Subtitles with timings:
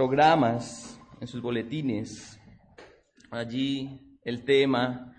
[0.00, 2.40] programas, en sus boletines,
[3.30, 5.14] allí el tema.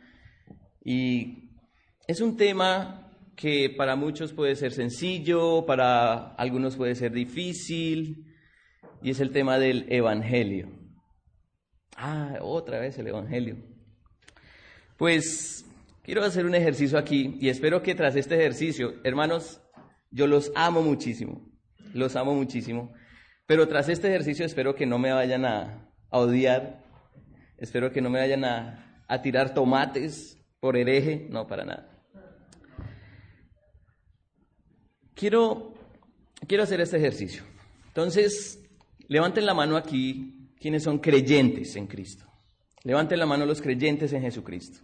[0.84, 1.52] Y
[2.08, 8.26] es un tema que para muchos puede ser sencillo, para algunos puede ser difícil,
[9.04, 10.72] y es el tema del Evangelio.
[11.96, 13.58] Ah, otra vez el Evangelio.
[14.98, 15.64] Pues
[16.02, 19.62] quiero hacer un ejercicio aquí y espero que tras este ejercicio, hermanos,
[20.10, 21.48] yo los amo muchísimo,
[21.94, 22.96] los amo muchísimo,
[23.52, 26.86] pero tras este ejercicio espero que no me vayan a, odiar,
[27.58, 32.02] espero que no me vayan a, a tirar tomates por hereje, no, para nada.
[35.14, 35.74] Quiero,
[36.48, 37.44] quiero hacer este ejercicio.
[37.88, 38.58] Entonces,
[39.10, 42.24] levanten la mano aquí quienes son creyentes en Cristo.
[42.86, 44.80] Levanten la mano los creyentes en Jesucristo.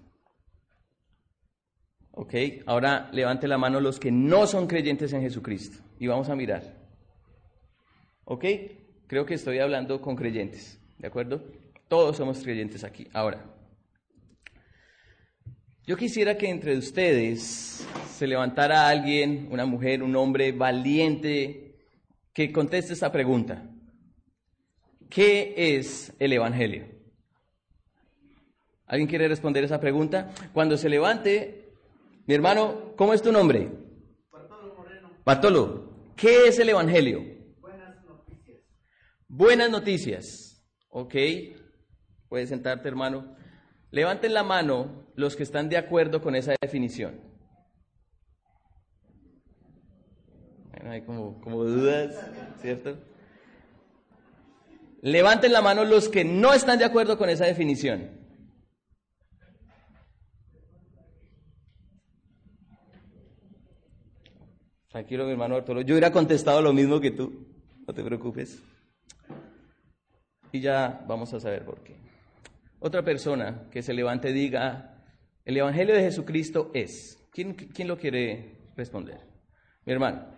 [2.12, 2.34] ¿Ok?
[2.66, 6.77] Ahora levante la mano los que no son creyentes en Jesucristo y vamos a mirar.
[8.30, 8.44] ¿Ok?
[9.08, 11.42] Creo que estoy hablando con creyentes, ¿de acuerdo?
[11.88, 13.08] Todos somos creyentes aquí.
[13.14, 13.46] Ahora,
[15.86, 21.78] yo quisiera que entre ustedes se levantara alguien, una mujer, un hombre valiente,
[22.34, 23.64] que conteste esta pregunta.
[25.10, 26.86] ¿Qué es el Evangelio?
[28.88, 30.34] ¿Alguien quiere responder esa pregunta?
[30.52, 31.70] Cuando se levante,
[32.26, 33.72] mi hermano, ¿cómo es tu nombre?
[34.30, 35.12] Bartolo Moreno.
[35.24, 37.37] Bartolo, ¿qué es el Evangelio?
[39.28, 40.64] Buenas noticias.
[40.90, 41.16] Ok.
[42.30, 43.36] Puedes sentarte, hermano.
[43.92, 47.28] Levanten la mano los que están de acuerdo con esa definición.
[50.86, 52.16] hay como, como dudas,
[52.62, 52.98] ¿cierto?
[55.02, 58.10] Levanten la mano los que no están de acuerdo con esa definición.
[64.90, 65.82] Tranquilo, mi hermano Arturo.
[65.82, 67.46] Yo hubiera contestado lo mismo que tú.
[67.86, 68.62] No te preocupes.
[70.58, 71.96] Y ya vamos a saber por qué.
[72.80, 75.04] Otra persona que se levante diga,
[75.46, 77.24] el Evangelio de Jesucristo es.
[77.32, 79.20] ¿Quién, quién lo quiere responder?
[79.86, 80.37] Mi hermano.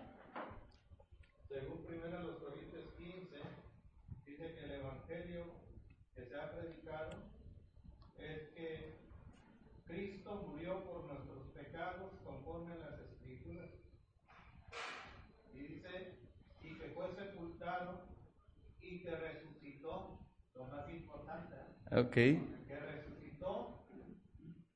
[21.92, 22.14] Ok.
[22.14, 23.84] Que resucitó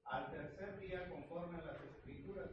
[0.05, 2.51] al tercer día conforme a las escrituras.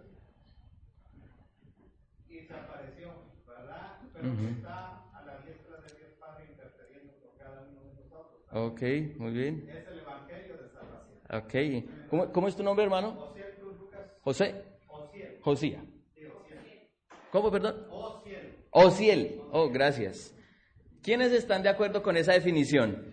[2.30, 3.12] Y se apareció,
[3.48, 4.00] ¿verdad?
[4.14, 8.46] Pero que está a la diestra de Dios Padre intercediendo por cada uno de nosotros.
[8.52, 8.82] Ok,
[9.18, 9.68] muy bien.
[9.68, 11.86] Es el Evangelio de salvación.
[11.88, 12.10] Ok.
[12.10, 13.14] ¿Cómo, cómo es tu nombre, hermano?
[13.14, 14.12] José Cruz Lucas.
[14.22, 14.64] José.
[14.88, 15.40] Ociel.
[15.42, 15.84] Josía.
[17.32, 17.88] ¿Cómo, perdón?
[17.90, 18.68] Ociel.
[18.70, 19.42] Ociel.
[19.52, 20.36] Oh, gracias.
[21.02, 23.11] ¿Quiénes están de acuerdo con esa definición?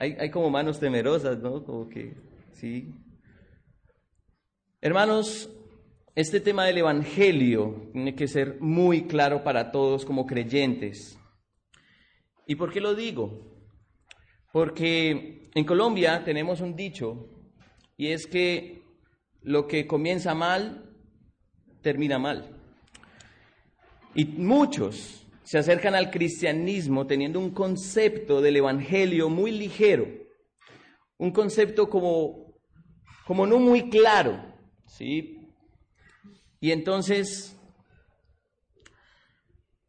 [0.00, 1.64] Hay, como manos temerosas, ¿no?
[1.64, 2.14] Como que,
[2.52, 2.94] sí.
[4.80, 5.50] Hermanos,
[6.14, 11.18] este tema del Evangelio tiene que ser muy claro para todos como creyentes.
[12.46, 13.42] ¿Y por qué lo digo?
[14.52, 17.28] Porque en Colombia tenemos un dicho
[17.96, 18.84] y es que
[19.42, 20.94] lo que comienza mal,
[21.82, 22.56] termina mal.
[24.14, 30.06] Y muchos se acercan al cristianismo teniendo un concepto del Evangelio muy ligero,
[31.16, 32.54] un concepto como,
[33.26, 34.44] como no muy claro,
[34.86, 35.48] ¿sí?
[36.60, 37.58] Y entonces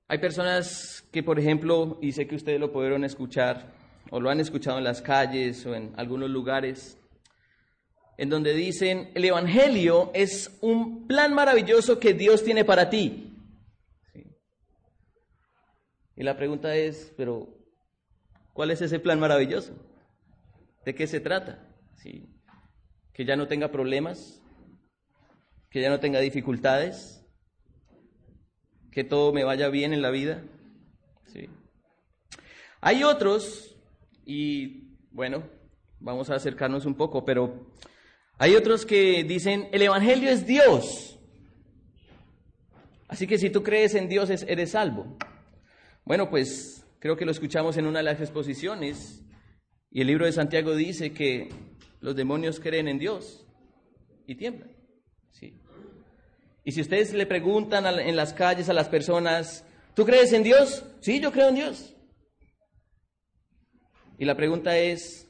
[0.08, 3.74] hay personas que, por ejemplo, y sé que ustedes lo pudieron escuchar,
[4.12, 6.98] o lo han escuchado en las calles o en algunos lugares,
[8.18, 13.29] en donde dicen, el Evangelio es un plan maravilloso que Dios tiene para ti.
[16.20, 17.48] Y la pregunta es, pero,
[18.52, 19.74] ¿cuál es ese plan maravilloso?
[20.84, 21.66] ¿De qué se trata?
[21.96, 22.28] ¿Sí?
[23.14, 24.44] ¿Que ya no tenga problemas?
[25.70, 27.26] ¿Que ya no tenga dificultades?
[28.92, 30.44] ¿Que todo me vaya bien en la vida?
[31.28, 31.48] ¿Sí?
[32.82, 33.78] Hay otros,
[34.26, 35.50] y bueno,
[36.02, 37.72] vamos a acercarnos un poco, pero
[38.38, 41.18] hay otros que dicen, el Evangelio es Dios.
[43.08, 45.18] Así que si tú crees en Dios, eres salvo.
[46.10, 49.22] Bueno, pues creo que lo escuchamos en una de las exposiciones
[49.92, 51.50] y el libro de Santiago dice que
[52.02, 53.46] los demonios creen en Dios
[54.26, 54.72] y tiemblan.
[55.30, 55.54] Sí.
[56.64, 59.64] Y si ustedes le preguntan en las calles a las personas,
[59.94, 60.84] ¿tú crees en Dios?
[61.00, 61.96] Sí, yo creo en Dios.
[64.18, 65.30] Y la pregunta es,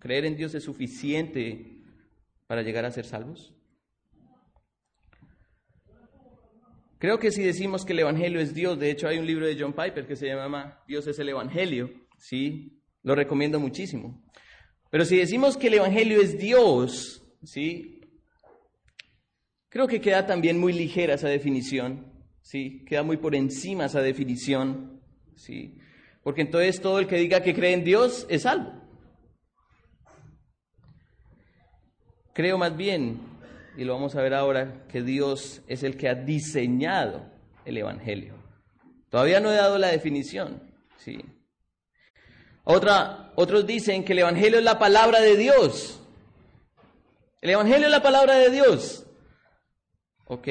[0.00, 1.80] ¿creer en Dios es suficiente
[2.48, 3.55] para llegar a ser salvos?
[7.06, 9.56] Creo que si decimos que el Evangelio es Dios, de hecho hay un libro de
[9.56, 11.88] John Piper que se llama Dios es el Evangelio,
[12.18, 12.82] ¿sí?
[13.04, 14.24] Lo recomiendo muchísimo.
[14.90, 18.00] Pero si decimos que el Evangelio es Dios, ¿sí?
[19.68, 22.84] Creo que queda también muy ligera esa definición, ¿sí?
[22.84, 25.00] Queda muy por encima esa definición,
[25.36, 25.78] ¿sí?
[26.24, 28.82] Porque entonces todo el que diga que cree en Dios es salvo.
[32.34, 33.20] Creo más bien,
[33.76, 37.30] y lo vamos a ver ahora, que Dios es el que ha diseñado
[37.64, 38.34] el Evangelio.
[39.10, 40.62] Todavía no he dado la definición,
[40.96, 41.18] ¿sí?
[42.64, 46.02] Otra, otros dicen que el Evangelio es la palabra de Dios.
[47.40, 49.06] El Evangelio es la palabra de Dios.
[50.26, 50.48] ¿Ok?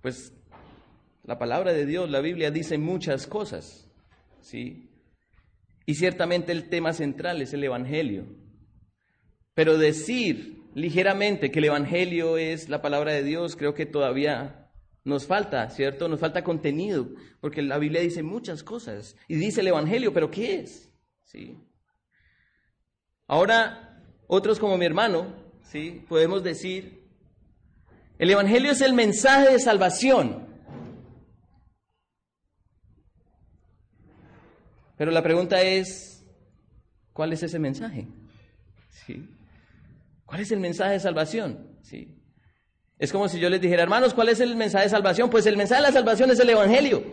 [0.00, 0.32] Pues
[1.24, 3.88] la palabra de Dios, la Biblia dice muchas cosas,
[4.40, 4.88] ¿sí?
[5.84, 8.24] Y ciertamente el tema central es el Evangelio.
[9.54, 14.70] Pero decir ligeramente que el Evangelio es la palabra de Dios, creo que todavía
[15.04, 16.08] nos falta, ¿cierto?
[16.08, 17.08] Nos falta contenido,
[17.40, 19.16] porque la Biblia dice muchas cosas.
[19.28, 20.90] Y dice el Evangelio, pero ¿qué es?
[21.24, 21.58] ¿Sí?
[23.26, 26.04] Ahora, otros como mi hermano, ¿sí?
[26.08, 27.08] Podemos decir,
[28.18, 30.46] el Evangelio es el mensaje de salvación.
[34.96, 36.24] Pero la pregunta es,
[37.12, 38.06] ¿cuál es ese mensaje?
[38.88, 39.28] ¿Sí?
[40.32, 41.76] ¿Cuál es el mensaje de salvación?
[41.82, 42.16] ¿Sí?
[42.98, 45.28] Es como si yo les dijera, hermanos, ¿cuál es el mensaje de salvación?
[45.28, 47.04] Pues el mensaje de la salvación es el Evangelio.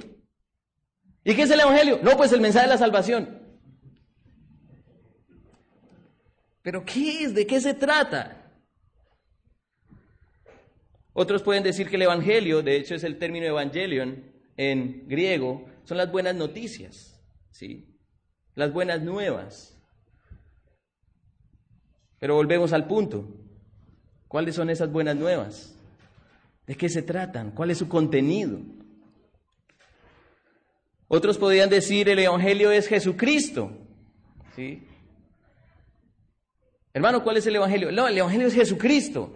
[1.25, 1.99] ¿Y qué es el Evangelio?
[2.01, 3.59] No, pues el mensaje de la salvación.
[6.61, 7.35] Pero ¿qué es?
[7.35, 8.53] ¿De qué se trata?
[11.11, 15.97] Otros pueden decir que el Evangelio, de hecho es el término evangelion en griego, son
[15.97, 17.99] las buenas noticias, ¿sí?
[18.55, 19.77] Las buenas nuevas.
[22.19, 23.27] Pero volvemos al punto.
[24.27, 25.75] ¿Cuáles son esas buenas nuevas?
[26.67, 27.51] ¿De qué se tratan?
[27.51, 28.59] ¿Cuál es su contenido?
[31.07, 33.71] Otros podrían decir el Evangelio es Jesucristo.
[34.55, 34.83] ¿Sí?
[36.93, 37.91] Hermano, ¿cuál es el Evangelio?
[37.91, 39.35] No, el Evangelio es Jesucristo.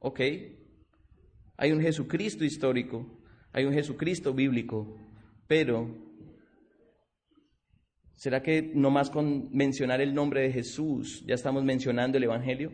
[0.00, 0.20] Ok.
[1.56, 3.06] Hay un Jesucristo histórico,
[3.52, 4.96] hay un Jesucristo bíblico,
[5.46, 5.88] pero
[8.16, 12.72] ¿Será que no más con mencionar el nombre de Jesús ya estamos mencionando el Evangelio?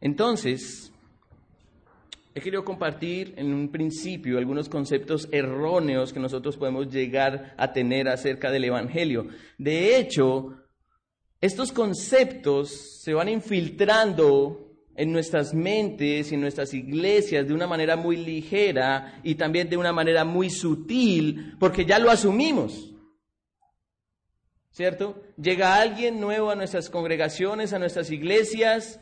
[0.00, 0.92] Entonces,
[2.34, 8.08] he querido compartir en un principio algunos conceptos erróneos que nosotros podemos llegar a tener
[8.08, 9.28] acerca del Evangelio.
[9.58, 10.56] De hecho,
[11.40, 17.96] estos conceptos se van infiltrando en nuestras mentes y en nuestras iglesias de una manera
[17.96, 22.92] muy ligera y también de una manera muy sutil, porque ya lo asumimos.
[24.70, 25.22] ¿Cierto?
[25.36, 29.00] Llega alguien nuevo a nuestras congregaciones, a nuestras iglesias,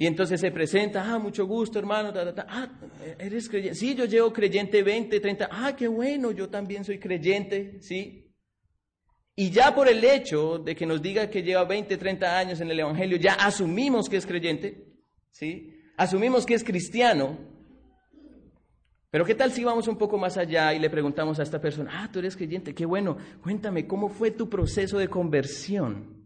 [0.00, 2.10] y entonces se presenta, ah, mucho gusto, hermano,
[2.48, 2.68] ah,
[3.18, 7.82] eres creyente, sí, yo llevo creyente 20, 30, ah, qué bueno, yo también soy creyente,
[7.82, 8.29] sí.
[9.36, 12.70] Y ya por el hecho de que nos diga que lleva 20, 30 años en
[12.70, 14.84] el Evangelio, ya asumimos que es creyente,
[15.30, 15.74] ¿sí?
[15.96, 17.38] Asumimos que es cristiano.
[19.10, 21.90] Pero ¿qué tal si vamos un poco más allá y le preguntamos a esta persona,
[21.92, 26.20] ah, tú eres creyente, qué bueno, cuéntame, ¿cómo fue tu proceso de conversión?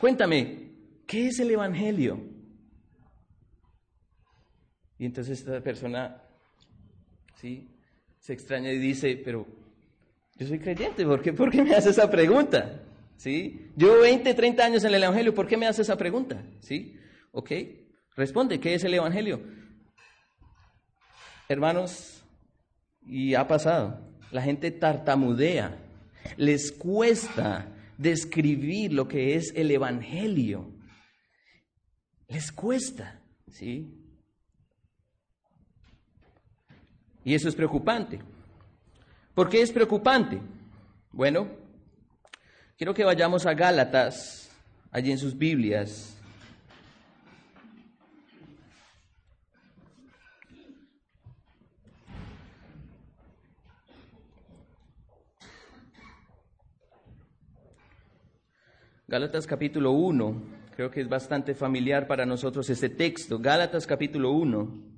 [0.00, 0.72] Cuéntame,
[1.06, 2.20] ¿qué es el Evangelio?
[4.98, 6.22] Y entonces esta persona,
[7.36, 7.68] ¿sí?
[8.18, 9.46] Se extraña y dice, pero
[10.38, 12.80] yo soy creyente, ¿por qué, ¿por qué me hace esa pregunta?
[13.16, 13.70] ¿Sí?
[13.74, 16.40] Yo 20, 30 años en el Evangelio, ¿por qué me hace esa pregunta?
[16.60, 16.96] ¿Sí?
[17.32, 17.50] ¿Ok?
[18.14, 19.42] Responde, ¿qué es el Evangelio?
[21.48, 22.22] Hermanos,
[23.04, 23.98] y ha pasado,
[24.30, 25.76] la gente tartamudea,
[26.36, 27.66] les cuesta
[27.96, 30.70] describir lo que es el Evangelio.
[32.28, 33.92] Les cuesta, ¿sí?
[37.24, 38.20] Y eso es preocupante.
[39.38, 40.40] ¿Por qué es preocupante?
[41.12, 41.46] Bueno,
[42.76, 44.50] quiero que vayamos a Gálatas,
[44.90, 46.18] allí en sus Biblias.
[59.06, 60.42] Gálatas capítulo 1,
[60.74, 63.38] creo que es bastante familiar para nosotros este texto.
[63.38, 64.97] Gálatas capítulo 1.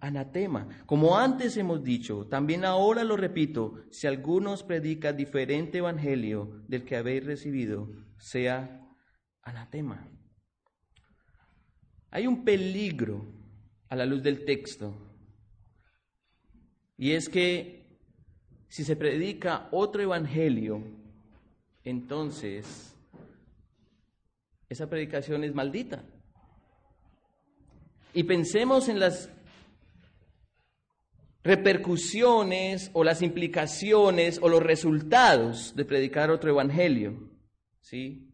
[0.00, 0.68] anatema.
[0.86, 6.84] Como antes hemos dicho, también ahora lo repito, si alguno os predica diferente Evangelio del
[6.84, 8.86] que habéis recibido, sea
[9.42, 10.08] anatema.
[12.10, 13.26] Hay un peligro
[13.88, 14.94] a la luz del texto,
[16.96, 17.86] y es que
[18.68, 20.82] si se predica otro Evangelio,
[21.84, 22.94] entonces
[24.68, 26.04] esa predicación es maldita.
[28.12, 29.30] Y pensemos en las
[31.42, 37.30] repercusiones o las implicaciones o los resultados de predicar otro evangelio.
[37.80, 38.28] ¿Sí?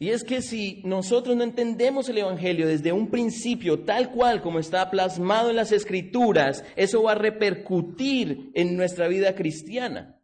[0.00, 4.60] Y es que si nosotros no entendemos el Evangelio desde un principio tal cual como
[4.60, 10.20] está plasmado en las Escrituras, eso va a repercutir en nuestra vida cristiana.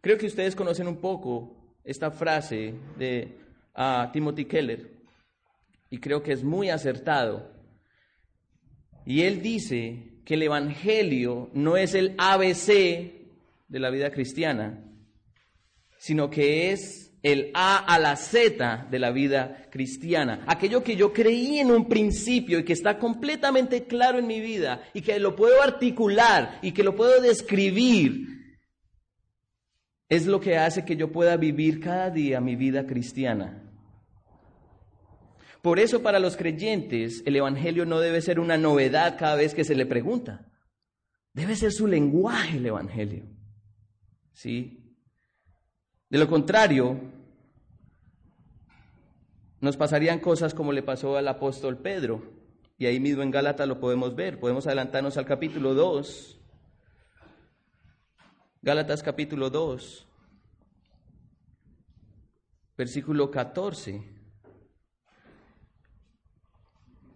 [0.00, 3.36] Creo que ustedes conocen un poco esta frase de
[4.14, 4.90] Timothy Keller
[5.90, 7.59] y creo que es muy acertado.
[9.10, 12.68] Y él dice que el Evangelio no es el ABC
[13.66, 14.84] de la vida cristiana,
[15.98, 20.44] sino que es el A a la Z de la vida cristiana.
[20.46, 24.80] Aquello que yo creí en un principio y que está completamente claro en mi vida
[24.94, 28.28] y que lo puedo articular y que lo puedo describir
[30.08, 33.69] es lo que hace que yo pueda vivir cada día mi vida cristiana.
[35.62, 39.64] Por eso para los creyentes el Evangelio no debe ser una novedad cada vez que
[39.64, 40.46] se le pregunta.
[41.32, 43.24] Debe ser su lenguaje el Evangelio.
[44.32, 44.96] ¿Sí?
[46.08, 46.98] De lo contrario,
[49.60, 52.22] nos pasarían cosas como le pasó al apóstol Pedro.
[52.78, 54.40] Y ahí mismo en Gálatas lo podemos ver.
[54.40, 56.40] Podemos adelantarnos al capítulo 2
[58.62, 60.06] Gálatas capítulo 2,
[62.76, 64.19] versículo 14.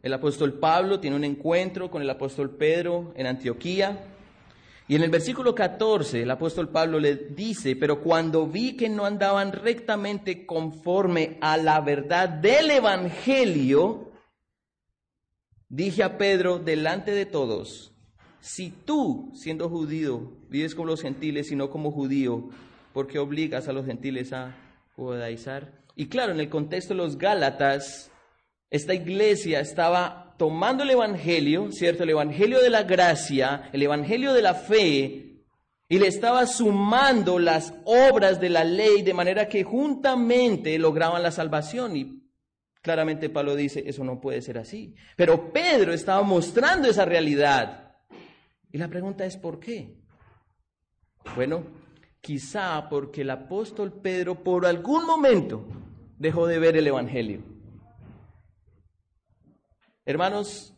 [0.04, 4.04] El apóstol Pablo tiene un encuentro con el apóstol Pedro en Antioquía.
[4.86, 9.06] Y en el versículo 14 el apóstol Pablo le dice, pero cuando vi que no
[9.06, 14.12] andaban rectamente conforme a la verdad del Evangelio,
[15.70, 17.94] dije a Pedro delante de todos,
[18.40, 22.50] si tú, siendo judío, vives como los gentiles y no como judío,
[22.92, 24.54] ¿por qué obligas a los gentiles a
[24.96, 25.72] judaizar?
[25.96, 28.10] Y claro, en el contexto de los Gálatas,
[28.74, 32.02] esta iglesia estaba tomando el Evangelio, ¿cierto?
[32.02, 35.44] El Evangelio de la gracia, el Evangelio de la fe,
[35.88, 41.30] y le estaba sumando las obras de la ley de manera que juntamente lograban la
[41.30, 41.96] salvación.
[41.96, 42.24] Y
[42.82, 44.96] claramente Pablo dice, eso no puede ser así.
[45.14, 47.94] Pero Pedro estaba mostrando esa realidad.
[48.72, 50.00] Y la pregunta es, ¿por qué?
[51.36, 51.62] Bueno,
[52.20, 55.64] quizá porque el apóstol Pedro por algún momento
[56.18, 57.53] dejó de ver el Evangelio.
[60.06, 60.74] Hermanos,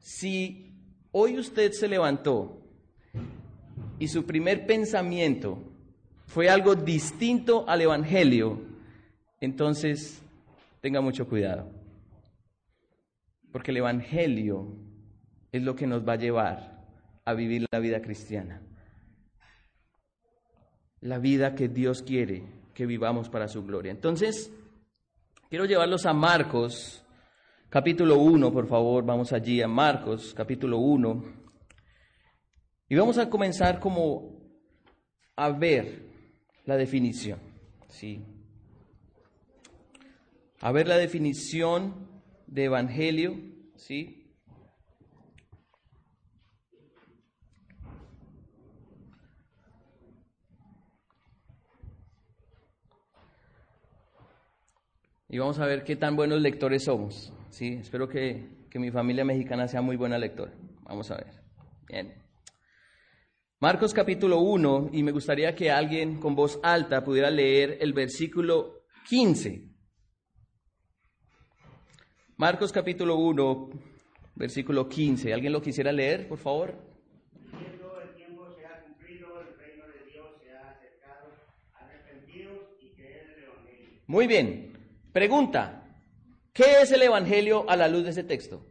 [0.00, 0.74] si
[1.12, 2.60] hoy usted se levantó
[4.00, 5.62] y su primer pensamiento
[6.26, 8.60] fue algo distinto al Evangelio,
[9.40, 10.20] entonces
[10.80, 11.70] tenga mucho cuidado.
[13.52, 14.76] Porque el Evangelio
[15.52, 16.84] es lo que nos va a llevar
[17.24, 18.60] a vivir la vida cristiana.
[21.00, 22.42] La vida que Dios quiere
[22.74, 23.92] que vivamos para su gloria.
[23.92, 24.52] Entonces,
[25.48, 27.05] quiero llevarlos a Marcos,
[27.68, 31.24] capítulo 1, por favor, vamos allí a Marcos, capítulo 1.
[32.88, 34.40] Y vamos a comenzar como
[35.36, 36.06] a ver
[36.64, 37.38] la definición,
[37.88, 38.24] ¿sí?
[40.60, 43.38] A ver la definición de evangelio,
[43.76, 44.26] ¿sí?
[55.28, 57.30] y vamos a ver qué tan buenos lectores somos.
[57.56, 57.78] ¿Sí?
[57.80, 60.52] Espero que, mi familia mexicana sea muy buena lectora.
[60.82, 61.42] Vamos a ver.
[61.88, 62.12] Bien.
[63.58, 68.82] Marcos capítulo 1, y me gustaría que alguien con voz alta pudiera leer el versículo
[69.08, 69.70] 15.
[72.36, 73.70] Marcos capítulo 1,
[74.34, 75.32] versículo 15.
[75.32, 76.74] ¿Alguien lo quisiera leer, por favor?
[84.08, 84.72] Muy bien.
[85.12, 85.85] Pregunta,
[86.56, 88.66] ¿qué es el Evangelio a la luz de ese texto?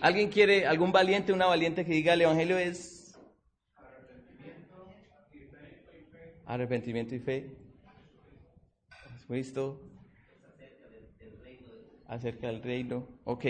[0.00, 3.16] ¿Alguien quiere, algún valiente, una valiente que diga el Evangelio es
[3.76, 4.90] arrepentimiento
[5.32, 5.38] y
[6.10, 6.42] fe?
[6.46, 7.56] Arrepentimiento y fe.
[8.90, 9.94] ¿Has visto?
[12.06, 13.08] acerca del reino.
[13.24, 13.44] Ok,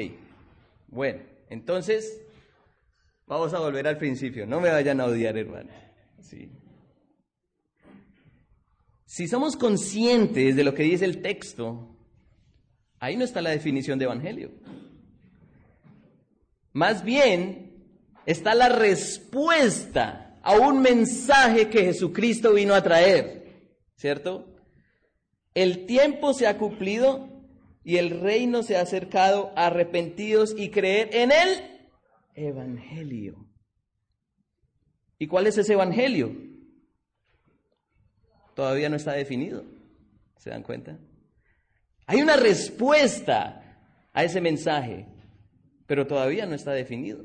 [0.89, 2.21] bueno, entonces
[3.27, 4.47] vamos a volver al principio.
[4.47, 5.71] No me vayan a odiar, hermano.
[6.21, 6.51] Sí.
[9.05, 11.94] Si somos conscientes de lo que dice el texto,
[13.05, 14.51] ahí no está la definición de evangelio.
[16.73, 17.85] Más bien
[18.25, 24.57] está la respuesta a un mensaje que Jesucristo vino a traer, ¿cierto?
[25.53, 27.29] El tiempo se ha cumplido
[27.85, 31.81] y el reino se ha acercado, arrepentidos y creer en el
[32.35, 33.47] Evangelio.
[35.19, 36.35] ¿Y cuál es ese Evangelio?
[38.55, 39.65] Todavía no está definido.
[40.39, 40.99] ¿Se dan cuenta?
[42.07, 43.61] Hay una respuesta
[44.13, 45.07] a ese mensaje,
[45.87, 47.25] pero todavía no está definido.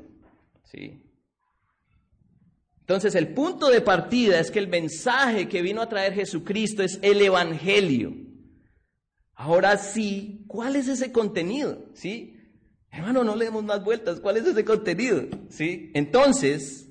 [0.64, 1.02] ¿Sí?
[2.80, 6.98] Entonces el punto de partida es que el mensaje que vino a traer Jesucristo es
[7.02, 8.12] el Evangelio.
[9.34, 11.86] Ahora sí, ¿cuál es ese contenido?
[11.94, 12.36] ¿Sí?
[12.90, 14.18] Hermano, no le demos más vueltas.
[14.20, 15.22] ¿Cuál es ese contenido?
[15.48, 15.92] ¿Sí?
[15.94, 16.88] Entonces,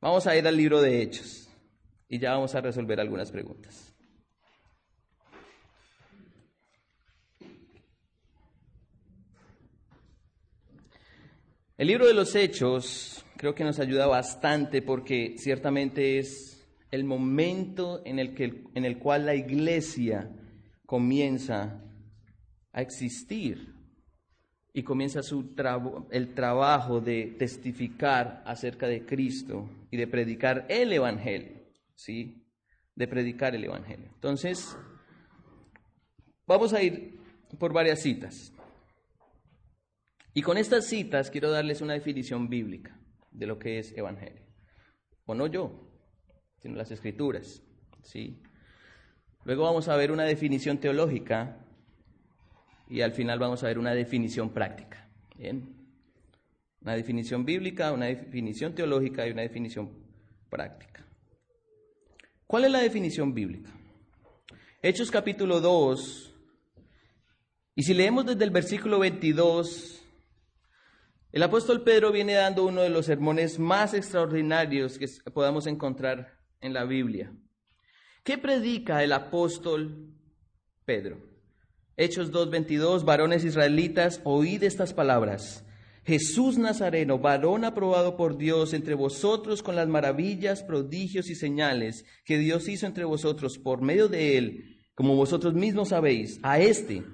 [0.00, 1.48] vamos a ir al libro de Hechos
[2.08, 3.85] y ya vamos a resolver algunas preguntas.
[11.78, 18.00] El libro de los Hechos creo que nos ayuda bastante porque ciertamente es el momento
[18.06, 20.30] en el, que, en el cual la iglesia
[20.86, 21.84] comienza
[22.72, 23.74] a existir
[24.72, 25.54] y comienza su
[26.12, 31.60] el trabajo de testificar acerca de Cristo y de predicar el Evangelio,
[31.94, 32.42] ¿sí?
[32.94, 34.08] De predicar el Evangelio.
[34.14, 34.78] Entonces,
[36.46, 37.20] vamos a ir
[37.58, 38.55] por varias citas.
[40.36, 43.00] Y con estas citas quiero darles una definición bíblica
[43.30, 44.42] de lo que es evangelio.
[45.24, 45.88] O no yo,
[46.60, 47.62] sino las escrituras.
[48.02, 48.42] ¿sí?
[49.44, 51.64] Luego vamos a ver una definición teológica
[52.90, 55.08] y al final vamos a ver una definición práctica.
[55.38, 55.74] ¿bien?
[56.82, 59.90] Una definición bíblica, una definición teológica y una definición
[60.50, 61.06] práctica.
[62.46, 63.70] ¿Cuál es la definición bíblica?
[64.82, 66.34] Hechos capítulo 2,
[67.74, 69.95] y si leemos desde el versículo 22
[71.36, 76.72] el apóstol Pedro viene dando uno de los sermones más extraordinarios que podamos encontrar en
[76.72, 77.30] la Biblia.
[78.24, 80.14] ¿Qué predica el apóstol
[80.86, 81.18] Pedro?
[81.94, 85.62] Hechos 2.22, varones israelitas, oíd estas palabras.
[86.06, 92.38] Jesús Nazareno, varón aprobado por Dios entre vosotros con las maravillas, prodigios y señales que
[92.38, 97.04] Dios hizo entre vosotros por medio de él, como vosotros mismos sabéis, a este,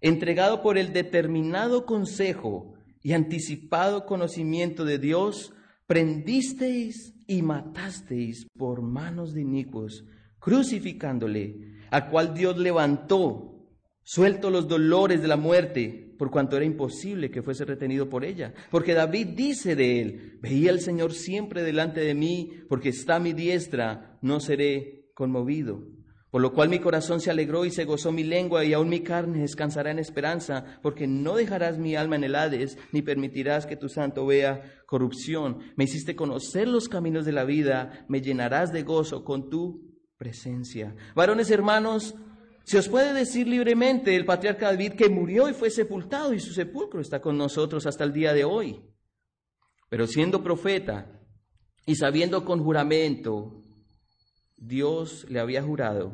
[0.00, 5.52] entregado por el determinado consejo, y anticipado conocimiento de Dios,
[5.86, 10.04] prendisteis y matasteis por manos de inicuos,
[10.38, 13.66] crucificándole, a cual Dios levantó,
[14.02, 18.52] suelto los dolores de la muerte, por cuanto era imposible que fuese retenido por ella.
[18.70, 23.32] Porque David dice de él, veía al Señor siempre delante de mí, porque está mi
[23.32, 25.97] diestra, no seré conmovido.
[26.30, 29.00] Por lo cual mi corazón se alegró y se gozó mi lengua y aún mi
[29.00, 33.76] carne descansará en esperanza, porque no dejarás mi alma en el Hades, ni permitirás que
[33.76, 35.60] tu santo vea corrupción.
[35.76, 39.88] Me hiciste conocer los caminos de la vida, me llenarás de gozo con tu
[40.18, 40.94] presencia.
[41.14, 42.14] Varones hermanos,
[42.64, 46.52] se os puede decir libremente el patriarca David que murió y fue sepultado y su
[46.52, 48.84] sepulcro está con nosotros hasta el día de hoy.
[49.88, 51.22] Pero siendo profeta
[51.86, 53.64] y sabiendo con juramento
[54.60, 56.12] Dios le había jurado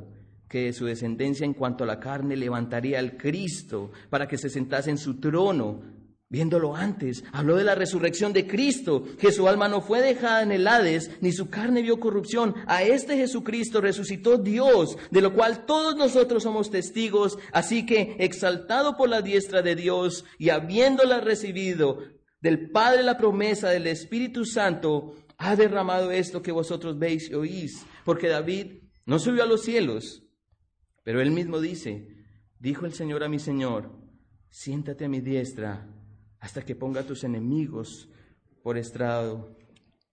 [0.49, 4.91] que su descendencia en cuanto a la carne levantaría al Cristo para que se sentase
[4.91, 5.83] en su trono.
[6.29, 10.53] Viéndolo antes, habló de la resurrección de Cristo, que su alma no fue dejada en
[10.53, 12.55] el Hades, ni su carne vio corrupción.
[12.67, 17.39] A este Jesucristo resucitó Dios, de lo cual todos nosotros somos testigos.
[17.53, 21.99] Así que, exaltado por la diestra de Dios y habiéndola recibido
[22.41, 27.85] del Padre la promesa del Espíritu Santo, ha derramado esto que vosotros veis y oís.
[28.05, 30.23] Porque David no subió a los cielos,
[31.03, 32.09] pero él mismo dice,
[32.59, 33.93] dijo el Señor a mi Señor,
[34.51, 35.89] siéntate a mi diestra
[36.41, 38.09] hasta que ponga a tus enemigos
[38.63, 39.57] por estrado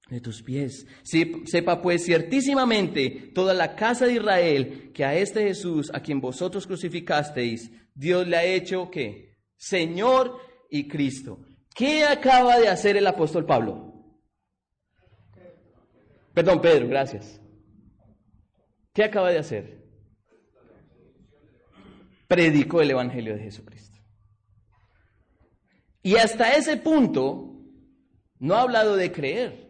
[0.09, 0.85] de tus pies.
[1.03, 6.67] sepa pues ciertísimamente toda la casa de Israel que a este Jesús, a quien vosotros
[6.67, 10.37] crucificasteis, Dios le ha hecho que Señor
[10.69, 11.39] y Cristo.
[11.73, 13.90] ¿Qué acaba de hacer el apóstol Pablo?
[16.33, 17.41] Perdón, Pedro, gracias.
[18.93, 19.81] ¿Qué acaba de hacer?
[22.27, 23.99] Predicó el Evangelio de Jesucristo.
[26.03, 27.51] Y hasta ese punto
[28.39, 29.69] no ha hablado de creer.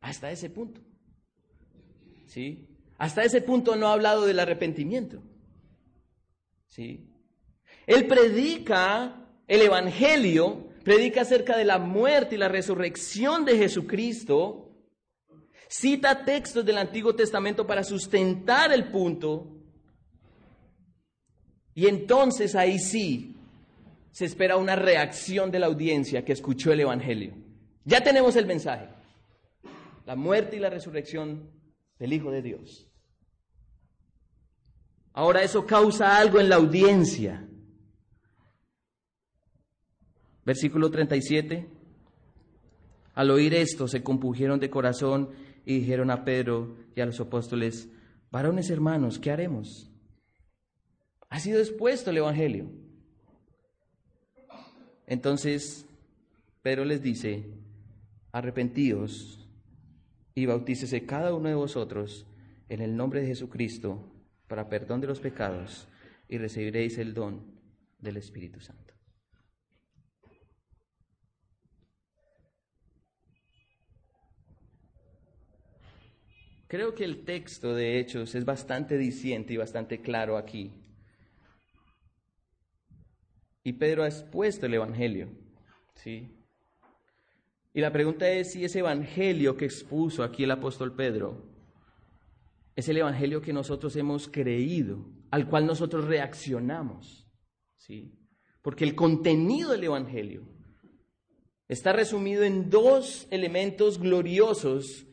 [0.00, 0.80] Hasta ese punto.
[2.26, 2.68] ¿Sí?
[2.98, 5.22] Hasta ese punto no ha hablado del arrepentimiento.
[6.68, 7.10] ¿Sí?
[7.86, 14.65] Él predica el Evangelio, predica acerca de la muerte y la resurrección de Jesucristo,
[15.68, 19.48] cita textos del Antiguo Testamento para sustentar el punto,
[21.74, 23.36] y entonces ahí sí
[24.10, 27.34] se espera una reacción de la audiencia que escuchó el Evangelio.
[27.84, 28.88] Ya tenemos el mensaje,
[30.06, 31.50] la muerte y la resurrección
[31.98, 32.88] del Hijo de Dios.
[35.12, 37.46] Ahora eso causa algo en la audiencia.
[40.44, 41.68] Versículo 37.
[43.14, 45.30] Al oír esto se compugieron de corazón
[45.66, 47.90] y dijeron a Pedro y a los apóstoles,
[48.30, 49.90] varones hermanos, ¿qué haremos?
[51.28, 52.70] Ha sido expuesto el Evangelio.
[55.06, 55.84] Entonces
[56.62, 57.44] Pedro les dice,
[58.32, 59.46] arrepentíos
[60.34, 62.26] y bautícese cada uno de vosotros
[62.68, 64.00] en el nombre de Jesucristo
[64.46, 65.88] para perdón de los pecados
[66.28, 67.44] y recibiréis el don
[67.98, 68.95] del Espíritu Santo.
[76.68, 80.72] Creo que el texto de Hechos es bastante diciente y bastante claro aquí.
[83.62, 85.28] Y Pedro ha expuesto el Evangelio.
[85.94, 86.36] ¿sí?
[87.72, 91.44] Y la pregunta es si ese Evangelio que expuso aquí el apóstol Pedro
[92.74, 97.28] es el Evangelio que nosotros hemos creído, al cual nosotros reaccionamos.
[97.76, 98.12] ¿sí?
[98.60, 100.48] Porque el contenido del Evangelio
[101.68, 105.06] está resumido en dos elementos gloriosos,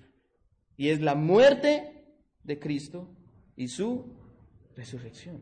[0.78, 2.06] y es la muerte
[2.44, 3.10] de Cristo
[3.56, 4.06] y su
[4.76, 5.42] resurrección.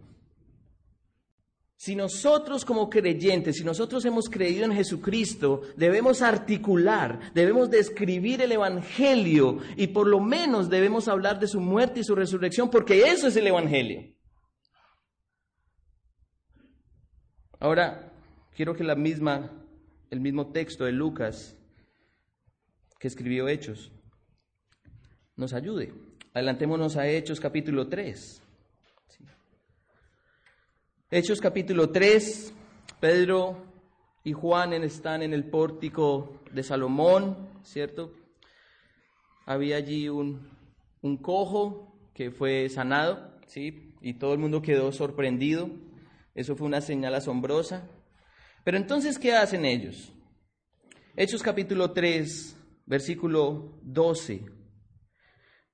[1.76, 8.52] Si nosotros como creyentes, si nosotros hemos creído en Jesucristo, debemos articular, debemos describir el
[8.52, 13.28] Evangelio y por lo menos debemos hablar de su muerte y su resurrección, porque eso
[13.28, 14.13] es el Evangelio.
[17.60, 18.13] Ahora,
[18.56, 19.52] quiero que la misma,
[20.12, 21.58] el mismo texto de Lucas
[23.00, 23.91] que escribió Hechos
[25.36, 25.94] nos ayude.
[26.34, 28.41] Adelantémonos a Hechos capítulo 3.
[31.10, 32.54] Hechos capítulo 3,
[33.02, 33.65] Pedro
[34.24, 38.13] y Juan están en el pórtico de Salomón, ¿cierto?
[39.46, 40.50] Había allí un,
[41.02, 43.94] un cojo que fue sanado, ¿sí?
[44.00, 45.70] Y todo el mundo quedó sorprendido.
[46.34, 47.89] Eso fue una señal asombrosa.
[48.63, 50.13] Pero entonces, ¿qué hacen ellos?
[51.17, 54.61] Hechos capítulo 3, versículo 12.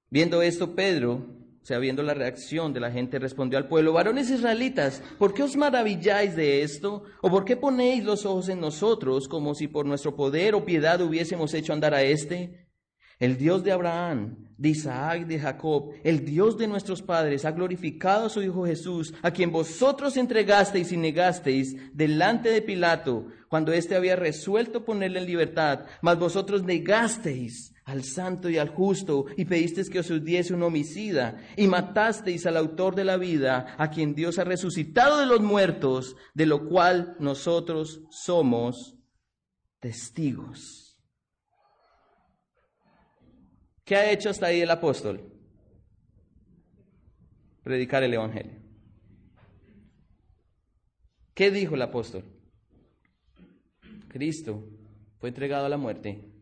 [0.10, 5.04] Viendo esto, Pedro sea, viendo la reacción de la gente, respondió al pueblo, varones israelitas,
[5.20, 7.04] ¿por qué os maravilláis de esto?
[7.22, 11.02] ¿O por qué ponéis los ojos en nosotros como si por nuestro poder o piedad
[11.02, 12.70] hubiésemos hecho andar a éste?
[13.20, 18.28] El Dios de Abraham, de Isaac, de Jacob, el Dios de nuestros padres, ha glorificado
[18.28, 23.98] a su Hijo Jesús, a quien vosotros entregasteis y negasteis delante de Pilato, cuando éste
[23.98, 29.90] había resuelto ponerle en libertad, mas vosotros negasteis al santo y al justo, y pedisteis
[29.90, 34.38] que os diese un homicida, y matasteis al autor de la vida, a quien Dios
[34.40, 38.98] ha resucitado de los muertos, de lo cual nosotros somos
[39.80, 41.00] testigos.
[43.86, 45.32] ¿Qué ha hecho hasta ahí el apóstol?
[47.64, 48.60] Predicar el Evangelio.
[51.34, 52.26] ¿Qué dijo el apóstol?
[54.10, 54.62] Cristo
[55.20, 56.37] fue entregado a la muerte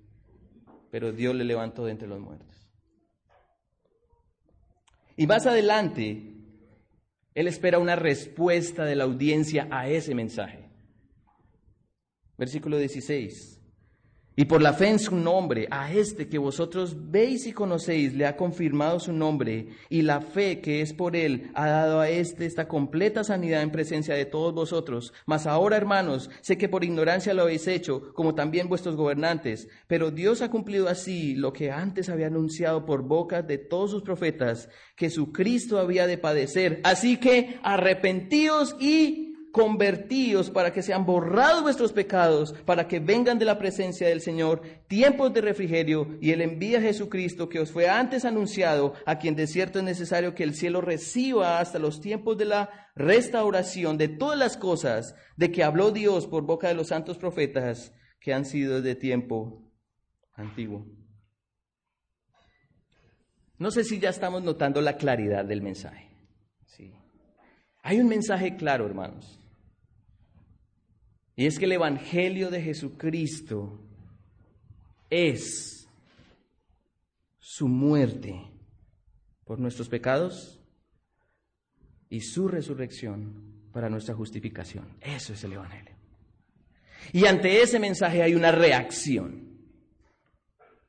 [0.96, 2.72] pero Dios le levantó de entre los muertos.
[5.18, 6.38] Y más adelante,
[7.34, 10.70] Él espera una respuesta de la audiencia a ese mensaje.
[12.38, 13.55] Versículo 16.
[14.38, 18.26] Y por la fe en su nombre, a este que vosotros veis y conocéis, le
[18.26, 22.46] ha confirmado su nombre, y la fe que es por él ha dado a este
[22.46, 25.14] esta completa sanidad en presencia de todos vosotros.
[25.26, 30.12] Mas ahora, hermanos, sé que por ignorancia lo habéis hecho, como también vuestros gobernantes, pero
[30.12, 34.70] Dios ha cumplido así lo que antes había anunciado por boca de todos sus profetas,
[34.98, 36.82] que su Cristo había de padecer.
[36.84, 43.46] Así que arrepentíos y convertíos para que sean borrados vuestros pecados, para que vengan de
[43.46, 47.88] la presencia del Señor tiempos de refrigerio y Él envía a Jesucristo que os fue
[47.88, 52.38] antes anunciado, a quien de cierto es necesario que el cielo reciba hasta los tiempos
[52.38, 56.88] de la restauración de todas las cosas de que habló Dios por boca de los
[56.88, 59.72] santos profetas que han sido de tiempo
[60.34, 60.86] antiguo.
[63.58, 66.12] No sé si ya estamos notando la claridad del mensaje.
[66.66, 66.94] Sí.
[67.84, 69.45] Hay un mensaje claro, hermanos.
[71.36, 73.80] Y es que el Evangelio de Jesucristo
[75.10, 75.88] es
[77.40, 78.52] su muerte
[79.44, 80.60] por nuestros pecados
[82.10, 84.88] y su resurrección para nuestra justificación.
[85.02, 85.94] Eso es el Evangelio.
[87.12, 89.60] Y ante ese mensaje hay una reacción.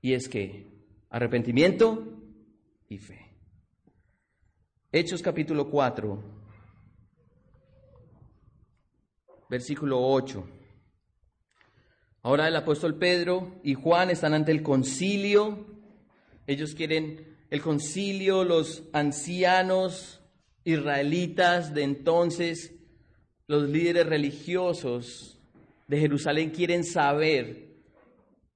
[0.00, 0.66] Y es que
[1.10, 2.22] arrepentimiento
[2.88, 3.26] y fe.
[4.92, 6.35] Hechos capítulo 4,
[9.48, 10.44] versículo 8.
[12.22, 15.66] Ahora el apóstol Pedro y Juan están ante el concilio.
[16.46, 20.20] Ellos quieren el concilio, los ancianos
[20.64, 22.74] israelitas de entonces,
[23.46, 25.40] los líderes religiosos
[25.86, 27.68] de Jerusalén quieren saber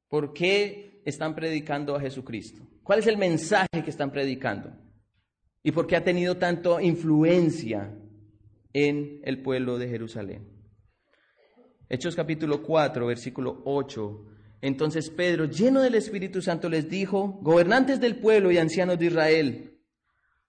[0.09, 2.63] por qué están predicando a Jesucristo.
[2.83, 4.73] ¿Cuál es el mensaje que están predicando?
[5.63, 7.95] ¿Y por qué ha tenido tanta influencia
[8.73, 10.60] en el pueblo de Jerusalén?
[11.93, 14.27] Hechos capítulo 4, versículo 8.
[14.61, 19.81] Entonces Pedro, lleno del Espíritu Santo, les dijo, gobernantes del pueblo y ancianos de Israel,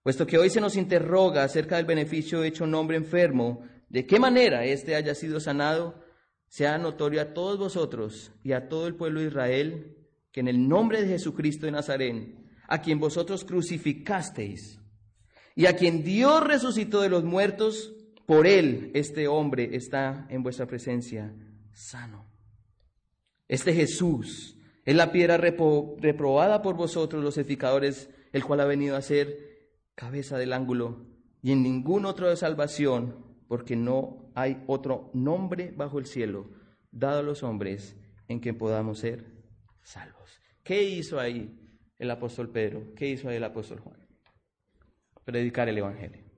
[0.04, 4.06] puesto que hoy se nos interroga acerca del beneficio hecho a un hombre enfermo, de
[4.06, 6.06] qué manera éste haya sido sanado,
[6.48, 9.98] sea notorio a todos vosotros y a todo el pueblo de Israel,
[10.32, 14.80] que en el nombre de Jesucristo de Nazaret, a quien vosotros crucificasteis,
[15.56, 17.96] y a quien Dios resucitó de los muertos,
[18.32, 21.36] por él este hombre está en vuestra presencia
[21.74, 22.32] sano.
[23.50, 29.02] Este Jesús es la piedra reprobada por vosotros los edificadores, el cual ha venido a
[29.02, 31.08] ser cabeza del ángulo,
[31.42, 33.18] y en ningún otro de salvación,
[33.50, 36.52] porque no hay otro nombre bajo el cielo
[36.90, 37.98] dado a los hombres
[38.30, 39.26] en que podamos ser
[39.82, 40.40] salvos.
[40.64, 41.54] ¿Qué hizo ahí
[42.00, 42.94] el apóstol Pedro?
[42.96, 44.00] ¿Qué hizo ahí el apóstol Juan?
[45.26, 46.31] Predicar el Evangelio.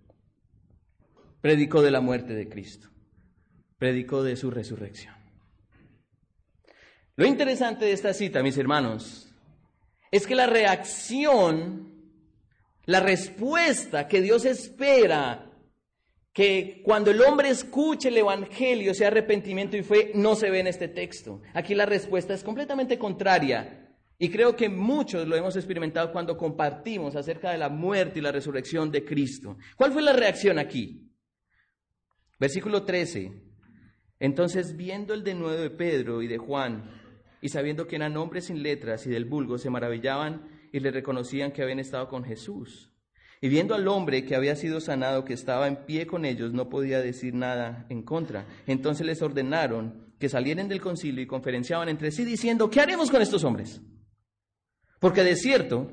[1.44, 2.88] Predicó de la muerte de Cristo.
[3.78, 5.14] Predicó de su resurrección.
[7.18, 9.30] Lo interesante de esta cita, mis hermanos,
[10.10, 12.02] es que la reacción,
[12.86, 15.52] la respuesta que Dios espera
[16.32, 20.68] que cuando el hombre escuche el Evangelio, sea arrepentimiento y fe, no se ve en
[20.68, 21.42] este texto.
[21.54, 23.94] Aquí la respuesta es completamente contraria.
[24.18, 28.32] Y creo que muchos lo hemos experimentado cuando compartimos acerca de la muerte y la
[28.32, 29.58] resurrección de Cristo.
[29.76, 31.10] ¿Cuál fue la reacción aquí?
[32.40, 33.32] Versículo 13.
[34.20, 36.90] Entonces, viendo el denuedo de Pedro y de Juan,
[37.42, 41.52] y sabiendo que eran hombres sin letras y del vulgo, se maravillaban y le reconocían
[41.52, 42.94] que habían estado con Jesús.
[43.42, 46.70] Y viendo al hombre que había sido sanado, que estaba en pie con ellos, no
[46.70, 48.48] podía decir nada en contra.
[48.66, 53.22] Entonces les ordenaron que salieran del concilio y conferenciaban entre sí diciendo, ¿qué haremos con
[53.22, 53.82] estos hombres?
[55.02, 55.92] Porque de cierto,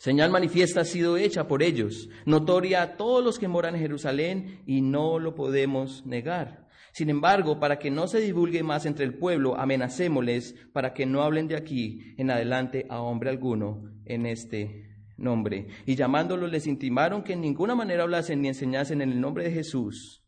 [0.00, 4.62] señal manifiesta ha sido hecha por ellos, notoria a todos los que moran en Jerusalén,
[4.66, 6.66] y no lo podemos negar.
[6.92, 11.22] Sin embargo, para que no se divulgue más entre el pueblo, amenacémosles para que no
[11.22, 15.68] hablen de aquí en adelante a hombre alguno en este nombre.
[15.86, 19.52] Y llamándolos les intimaron que en ninguna manera hablasen ni enseñasen en el nombre de
[19.52, 20.24] Jesús.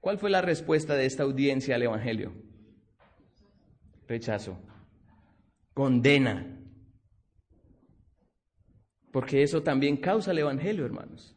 [0.00, 2.32] ¿Cuál fue la respuesta de esta audiencia al Evangelio?
[4.08, 4.58] Rechazo.
[5.74, 6.61] Condena.
[9.12, 11.36] Porque eso también causa el Evangelio, hermanos.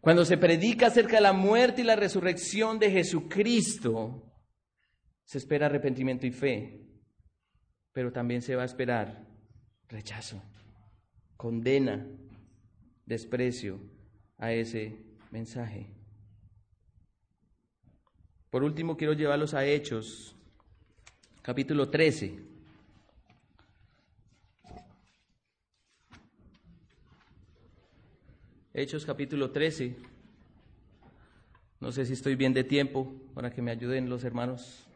[0.00, 4.24] Cuando se predica acerca de la muerte y la resurrección de Jesucristo,
[5.24, 6.88] se espera arrepentimiento y fe
[7.98, 9.26] pero también se va a esperar
[9.88, 10.40] rechazo,
[11.36, 12.06] condena,
[13.06, 13.80] desprecio
[14.36, 14.96] a ese
[15.32, 15.88] mensaje.
[18.50, 20.36] Por último, quiero llevarlos a Hechos,
[21.42, 22.38] capítulo 13.
[28.80, 29.96] Hechos capítulo 13.
[31.80, 34.88] No sé si estoy bien de tiempo para que me ayuden los hermanos.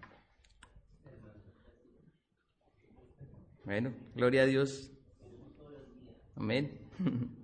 [3.65, 4.93] Bueno, gloria a Dios.
[6.37, 6.79] Amén.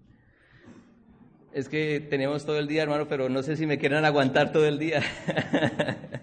[1.51, 4.69] Es que tenemos todo el día, hermano, pero no sé si me quieren aguantar todo
[4.69, 5.03] el día.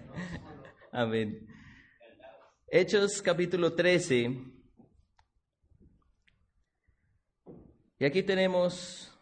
[0.92, 1.46] Amén.
[2.68, 4.30] Hechos capítulo 13.
[7.98, 9.15] Y aquí tenemos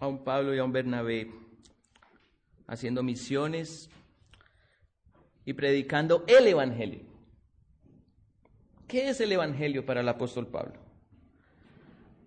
[0.00, 1.30] a un Pablo y a un Bernabé
[2.66, 3.88] haciendo misiones
[5.44, 7.00] y predicando el Evangelio.
[8.86, 10.78] ¿Qué es el Evangelio para el apóstol Pablo?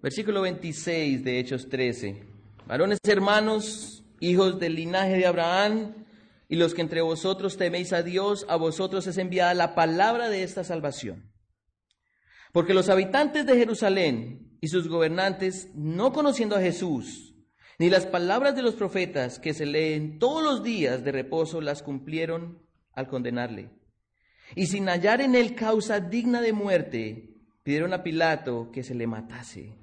[0.02, 2.24] Versículo 26 de Hechos 13.
[2.68, 5.94] Varones hermanos, hijos del linaje de Abraham,
[6.48, 10.44] y los que entre vosotros teméis a Dios, a vosotros es enviada la palabra de
[10.44, 11.32] esta salvación.
[12.52, 17.31] Porque los habitantes de Jerusalén y sus gobernantes, no conociendo a Jesús,
[17.82, 21.82] ni las palabras de los profetas que se leen todos los días de reposo, las
[21.82, 22.62] cumplieron
[22.94, 23.72] al condenarle
[24.56, 29.08] y sin hallar en él causa digna de muerte, pidieron a Pilato que se le
[29.08, 29.80] matase.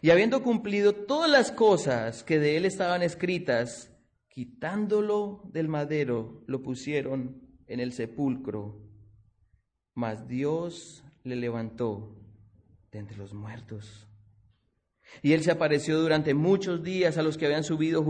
[0.00, 3.92] Y habiendo cumplido todas las cosas que de él estaban escritas,
[4.28, 8.80] quitándolo del madero, lo pusieron en el sepulcro.
[9.92, 12.16] Mas Dios le levantó
[12.92, 14.07] de entre los muertos.
[15.22, 18.04] Y él se apareció durante muchos días a los que habían subido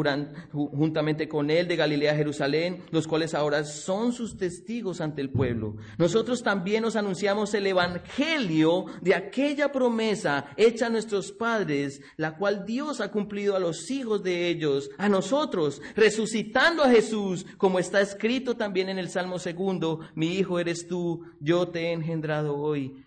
[0.53, 5.31] juntamente con él de Galilea a Jerusalén, los cuales ahora son sus testigos ante el
[5.31, 5.77] pueblo.
[5.97, 12.65] Nosotros también nos anunciamos el evangelio de aquella promesa hecha a nuestros padres, la cual
[12.67, 18.01] Dios ha cumplido a los hijos de ellos, a nosotros, resucitando a Jesús, como está
[18.01, 23.05] escrito también en el Salmo segundo, mi hijo eres tú, yo te he engendrado hoy.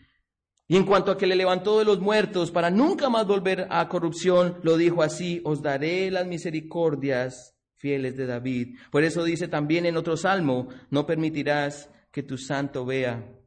[0.71, 3.89] Y en cuanto a que le levantó de los muertos para nunca más volver a
[3.89, 8.77] corrupción, lo dijo así, os daré las misericordias fieles de David.
[8.89, 13.37] Por eso dice también en otro salmo, no permitirás que tu santo vea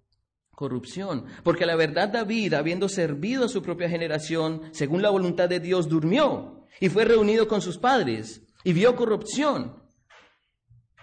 [0.50, 1.24] corrupción.
[1.42, 5.88] Porque la verdad David, habiendo servido a su propia generación, según la voluntad de Dios,
[5.88, 9.82] durmió y fue reunido con sus padres y vio corrupción.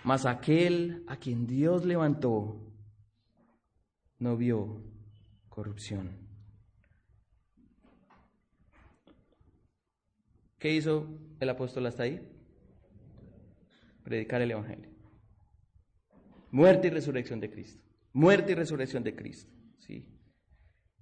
[0.04, 2.62] Mas aquel a quien Dios levantó
[4.20, 4.91] no vio
[5.62, 6.10] corrupción.
[10.58, 11.08] ¿Qué hizo
[11.40, 12.20] el apóstol hasta ahí?
[14.04, 14.90] Predicar el Evangelio.
[16.50, 17.84] Muerte y resurrección de Cristo.
[18.12, 19.54] Muerte y resurrección de Cristo.
[19.78, 20.04] ¿sí?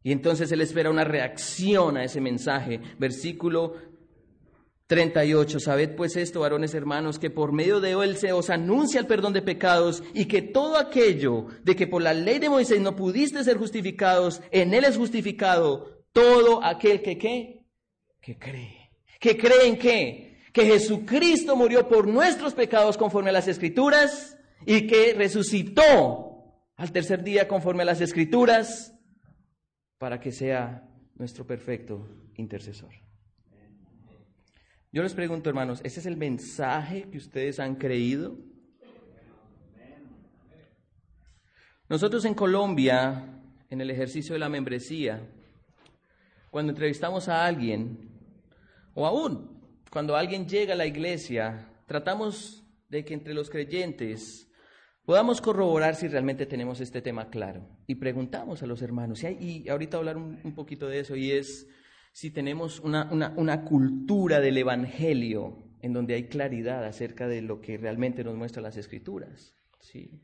[0.03, 2.81] Y entonces él espera una reacción a ese mensaje.
[2.99, 3.88] Versículo
[4.89, 5.60] 38.
[5.60, 9.34] Sabed pues esto, varones hermanos, que por medio de él se os anuncia el perdón
[9.34, 13.43] de pecados y que todo aquello de que por la ley de Moisés no pudiste
[13.43, 17.67] ser justificados, en él es justificado todo aquel que qué?
[18.19, 18.89] Que cree.
[19.19, 20.39] ¿Que cree en qué?
[20.52, 27.23] Que Jesucristo murió por nuestros pecados conforme a las escrituras y que resucitó al tercer
[27.23, 28.95] día conforme a las escrituras
[29.99, 33.08] para que sea nuestro perfecto intercesor.
[34.91, 38.36] Yo les pregunto, hermanos, ¿ese es el mensaje que ustedes han creído?
[41.88, 45.21] Nosotros en Colombia, en el ejercicio de la membresía,
[46.49, 48.10] cuando entrevistamos a alguien,
[48.95, 54.52] o aún cuando alguien llega a la iglesia, tratamos de que entre los creyentes
[55.06, 57.67] podamos corroborar si realmente tenemos este tema claro.
[57.86, 61.67] Y preguntamos a los hermanos, y, ahorita hablar un poquito de eso, y es,
[62.19, 68.25] si tenemos una, cultura del Evangelio en donde hay claridad acerca de lo que realmente
[68.25, 69.55] nos muestran las Escrituras.
[69.79, 70.21] ¿sí?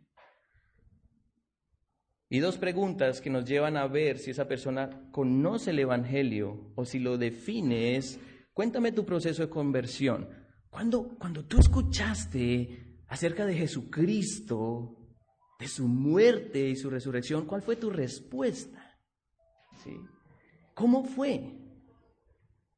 [2.27, 6.83] Y dos preguntas que nos llevan a ver si esa persona conoce el Evangelio o
[6.83, 8.19] si lo define es,
[8.51, 10.27] cuéntame tu proceso de conversión.
[10.69, 14.97] Cuando, cuando tú escuchaste acerca de Jesucristo,
[15.57, 18.99] de su muerte y su resurrección, ¿cuál fue tu respuesta?
[19.81, 19.95] ¿Sí?
[20.73, 21.54] ¿Cómo fue?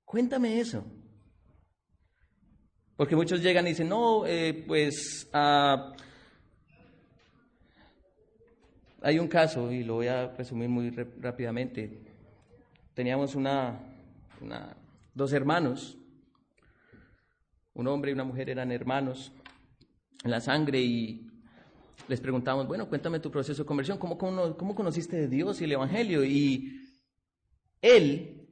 [0.07, 0.85] Cuéntame eso.
[2.95, 5.91] Porque muchos llegan y dicen, no, eh, pues ah,
[9.01, 12.05] hay un caso, y lo voy a resumir muy rápidamente.
[12.93, 13.81] Teníamos una,
[15.13, 15.97] dos hermanos,
[17.73, 19.33] un hombre y una mujer eran hermanos
[20.23, 21.29] en la sangre y
[22.07, 25.65] les preguntamos, bueno, cuéntame tu proceso de conversión, ¿cómo, cómo, cómo conociste de Dios y
[25.65, 26.23] el Evangelio?
[26.23, 26.95] Y
[27.81, 28.46] él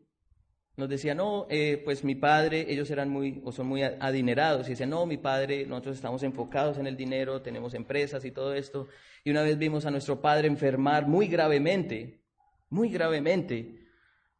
[0.77, 4.71] nos decía, no, eh, pues mi padre, ellos eran muy, o son muy adinerados, y
[4.71, 8.87] decían, no, mi padre, nosotros estamos enfocados en el dinero, tenemos empresas y todo esto,
[9.23, 12.21] y una vez vimos a nuestro padre enfermar muy gravemente,
[12.69, 13.85] muy gravemente,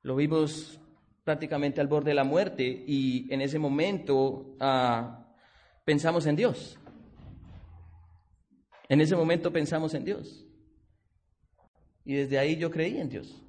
[0.02, 0.80] lo vimos
[1.24, 5.26] prácticamente al borde de la muerte, y en ese momento ah,
[5.86, 6.78] pensamos en Dios.
[8.90, 10.46] En ese momento pensamos en Dios.
[12.04, 13.45] Y desde ahí yo creí en Dios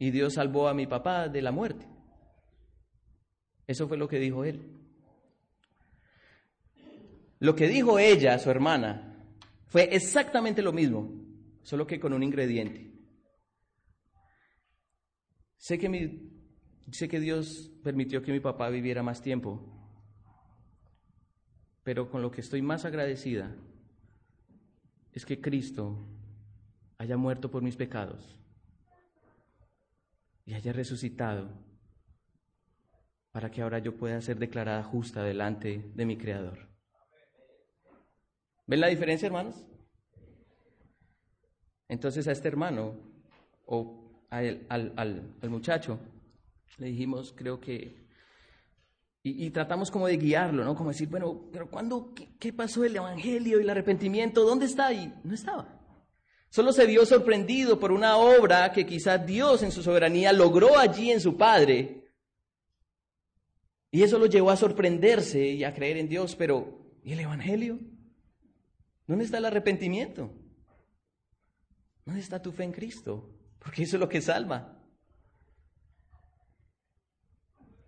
[0.00, 1.86] y Dios salvó a mi papá de la muerte.
[3.66, 4.58] Eso fue lo que dijo él.
[7.38, 9.26] Lo que dijo ella, su hermana,
[9.66, 11.12] fue exactamente lo mismo,
[11.62, 12.90] solo que con un ingrediente.
[15.58, 16.32] Sé que, mi,
[16.90, 19.62] sé que Dios permitió que mi papá viviera más tiempo,
[21.82, 23.54] pero con lo que estoy más agradecida
[25.12, 26.06] es que Cristo
[26.96, 28.39] haya muerto por mis pecados
[30.44, 31.48] y haya resucitado
[33.32, 36.68] para que ahora yo pueda ser declarada justa delante de mi Creador.
[38.66, 39.66] ¿Ven la diferencia, hermanos?
[41.88, 42.94] Entonces a este hermano
[43.66, 45.98] o al, al, muchacho
[46.78, 48.06] le dijimos, creo que,
[49.22, 50.74] y, tratamos como de guiarlo, ¿no?
[50.74, 54.44] Como decir, bueno, pero ¿cuándo, qué pasó el Evangelio y el arrepentimiento?
[54.44, 54.92] ¿Dónde está?
[54.92, 55.79] Y no estaba.
[56.50, 61.12] Solo se vio sorprendido por una obra que quizás Dios en su soberanía logró allí
[61.12, 62.08] en su Padre.
[63.92, 66.34] Y eso lo llevó a sorprenderse y a creer en Dios.
[66.34, 67.78] Pero, ¿y el Evangelio?
[69.06, 70.32] ¿Dónde está el arrepentimiento?
[72.04, 73.30] ¿Dónde está tu fe en Cristo?
[73.60, 74.76] Porque eso es lo que salva.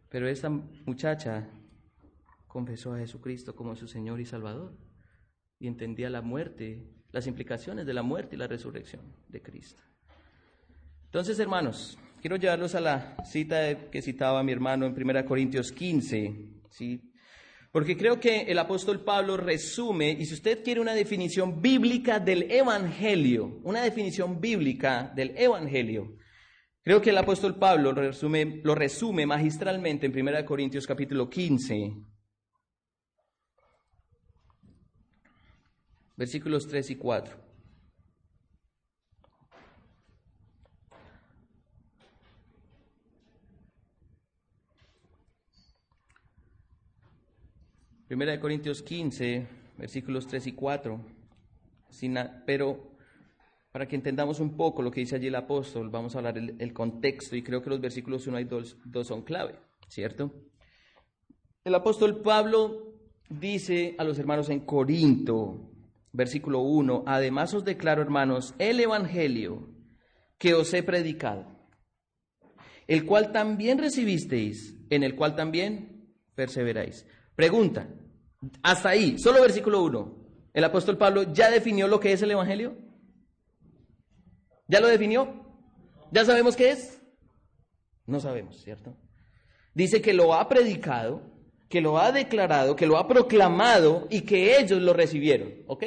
[0.09, 1.49] Pero esta muchacha
[2.47, 4.77] confesó a Jesucristo como su Señor y Salvador
[5.63, 6.83] y entendía la muerte,
[7.13, 9.81] las implicaciones de la muerte y la resurrección de Cristo.
[11.05, 16.35] Entonces, hermanos, quiero llevarlos a la cita que citaba mi hermano en 1 Corintios 15,
[16.69, 17.13] ¿sí?
[17.71, 22.51] Porque creo que el apóstol Pablo resume, y si usted quiere una definición bíblica del
[22.51, 26.17] Evangelio, una definición bíblica del Evangelio,
[26.83, 31.95] creo que el apóstol Pablo lo resume, lo resume magistralmente en 1 Corintios capítulo 15,
[36.17, 37.37] versículos 3 y 4.
[48.13, 49.47] Primera de Corintios 15,
[49.79, 51.01] versículos 3 y 4.
[52.45, 52.93] pero
[53.73, 56.73] para que entendamos un poco lo que dice allí el apóstol, vamos a hablar el,
[56.75, 59.59] contexto y creo que los versículos 1 y 2 son clave,
[59.89, 60.31] ¿cierto?
[61.65, 62.93] El apóstol Pablo
[63.31, 65.72] dice a los hermanos en Corinto,
[66.13, 69.69] versículo 1, además os declaro, hermanos, el Evangelio
[70.39, 71.47] que os he predicado,
[72.87, 77.07] el cual también recibisteis, en el cual también perseveráis.
[77.35, 77.89] Pregunta,
[78.63, 80.23] hasta ahí, solo versículo 1.
[80.53, 82.77] ¿El apóstol Pablo ya definió lo que es el Evangelio?
[84.69, 85.43] ¿Ya lo definió?
[86.11, 87.03] ¿Ya sabemos qué es?
[88.07, 88.97] No sabemos, ¿cierto?
[89.75, 91.32] Dice que lo ha predicado,
[91.73, 95.55] que lo ha declarado, que lo ha proclamado y que ellos lo recibieron.
[95.67, 95.85] ¿Ok?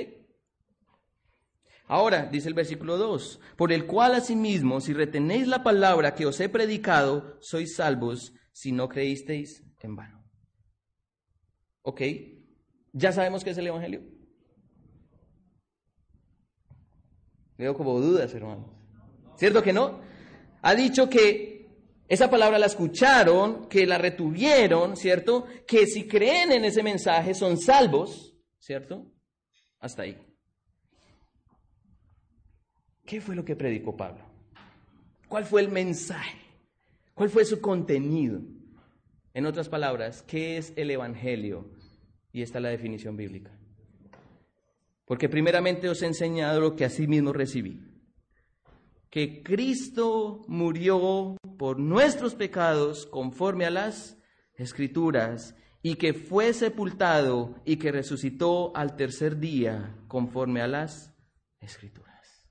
[1.85, 6.39] Ahora, dice el versículo 2, por el cual asimismo, si retenéis la palabra que os
[6.39, 10.27] he predicado, sois salvos si no creísteis en vano.
[11.83, 12.01] ¿Ok?
[12.91, 14.01] ¿Ya sabemos qué es el Evangelio?
[17.59, 18.71] Veo como dudas, hermanos.
[19.35, 20.01] ¿Cierto que no?
[20.63, 21.54] Ha dicho que
[22.07, 25.47] esa palabra la escucharon, que la retuvieron, ¿cierto?
[25.65, 29.11] Que si creen en ese mensaje son salvos, ¿cierto?
[29.79, 30.17] Hasta ahí.
[33.05, 34.23] ¿Qué fue lo que predicó Pablo?
[35.27, 36.37] ¿Cuál fue el mensaje?
[37.15, 38.41] ¿Cuál fue su contenido?
[39.33, 41.71] En otras palabras, ¿qué es el Evangelio?
[42.31, 43.51] Y esta es la definición bíblica.
[45.05, 47.94] Porque primeramente os he enseñado lo que así mismo recibí
[49.15, 54.17] que Cristo murió por nuestros pecados conforme a las
[54.55, 61.15] escrituras y que fue sepultado y que resucitó al tercer día conforme a las
[61.61, 62.45] escrituras.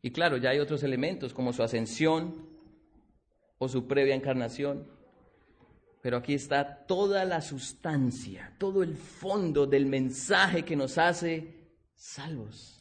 [0.00, 2.48] Y claro, ya hay otros elementos como su ascensión
[3.58, 4.90] o su previa encarnación,
[6.00, 12.79] pero aquí está toda la sustancia, todo el fondo del mensaje que nos hace salvos.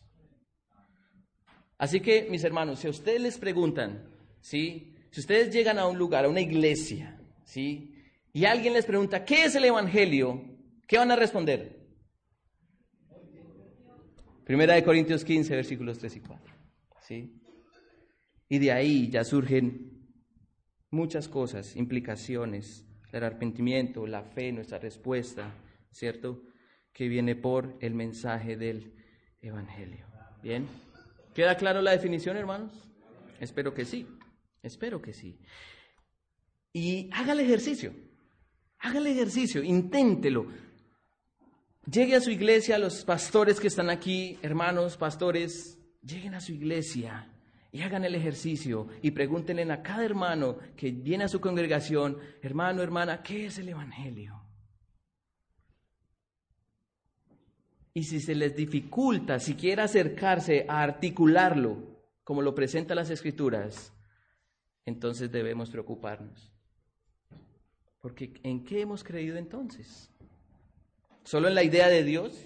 [1.80, 4.04] Así que, mis hermanos, si a ustedes les preguntan,
[4.42, 4.94] ¿sí?
[5.12, 7.96] Si ustedes llegan a un lugar, a una iglesia, ¿sí?
[8.34, 10.44] Y alguien les pregunta, ¿qué es el Evangelio?
[10.86, 11.80] ¿Qué van a responder?
[14.44, 16.54] Primera de Corintios 15, versículos 3 y 4,
[17.02, 17.42] ¿sí?
[18.50, 20.12] Y de ahí ya surgen
[20.92, 25.56] muchas cosas, implicaciones, el arrepentimiento, la fe, nuestra respuesta,
[25.92, 26.44] ¿cierto?
[26.92, 28.96] Que viene por el mensaje del
[29.42, 30.08] Evangelio.
[30.44, 30.68] ¿Bien?
[31.34, 32.72] ¿Queda claro la definición, hermanos?
[33.40, 34.08] Espero que sí.
[34.62, 35.40] Espero que sí.
[36.74, 37.94] Y haga el ejercicio.
[38.80, 40.48] Haga el ejercicio, inténtelo.
[41.90, 47.28] Llegue a su iglesia, los pastores que están aquí, hermanos, pastores, lleguen a su iglesia
[47.72, 52.82] y hagan el ejercicio y pregúntenle a cada hermano que viene a su congregación, hermano,
[52.82, 54.49] hermana, ¿qué es el Evangelio?
[57.94, 61.78] Y si se les dificulta siquiera acercarse a articularlo,
[62.24, 63.94] como lo presentan las escrituras,
[64.86, 66.54] entonces debemos preocuparnos.
[68.00, 70.10] Porque ¿en qué hemos creído entonces?
[71.24, 72.46] ¿Solo en la idea de Dios?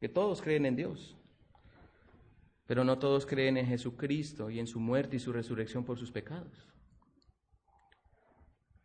[0.00, 1.16] Que todos creen en Dios,
[2.66, 6.10] pero no todos creen en Jesucristo y en su muerte y su resurrección por sus
[6.10, 6.74] pecados.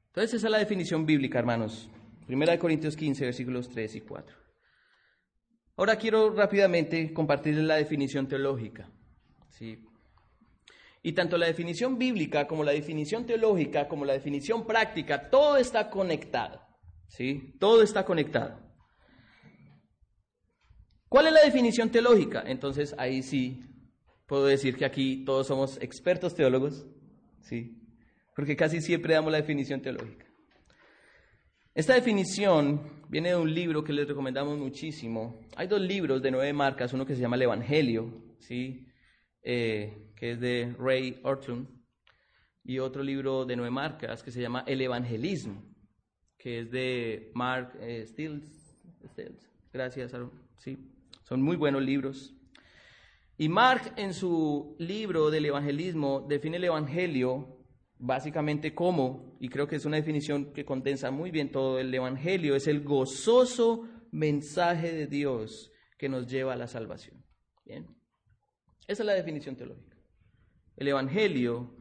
[0.08, 1.90] Entonces esa es la definición bíblica, hermanos.
[2.30, 4.38] Primera de Corintios 15, versículos 3 y 4.
[5.78, 8.88] Ahora quiero rápidamente compartirles la definición teológica.
[9.50, 9.84] ¿sí?
[11.02, 15.90] Y tanto la definición bíblica como la definición teológica como la definición práctica, todo está
[15.90, 16.62] conectado.
[17.08, 17.56] ¿sí?
[17.60, 18.62] Todo está conectado.
[21.08, 22.44] ¿Cuál es la definición teológica?
[22.46, 23.64] Entonces ahí sí
[24.28, 26.86] puedo decir que aquí todos somos expertos teólogos,
[27.42, 27.76] ¿sí?
[28.36, 30.29] Porque casi siempre damos la definición teológica.
[31.80, 35.40] Esta definición viene de un libro que les recomendamos muchísimo.
[35.56, 38.86] Hay dos libros de nueve marcas, uno que se llama El Evangelio, ¿sí?
[39.42, 41.70] Eh, que es de Ray Ortlund,
[42.66, 45.64] y otro libro de nueve marcas que se llama El Evangelismo,
[46.38, 48.78] que es de Mark eh, Stills.
[49.72, 50.34] Gracias, Aaron.
[50.58, 50.78] Sí,
[51.24, 52.36] son muy buenos libros.
[53.38, 57.59] Y Mark en su libro del evangelismo define el evangelio
[58.00, 62.56] básicamente como, y creo que es una definición que condensa muy bien todo, el evangelio
[62.56, 67.24] es el gozoso mensaje de Dios que nos lleva a la salvación.
[67.66, 67.86] Bien,
[68.88, 69.98] esa es la definición teológica.
[70.78, 71.76] El evangelio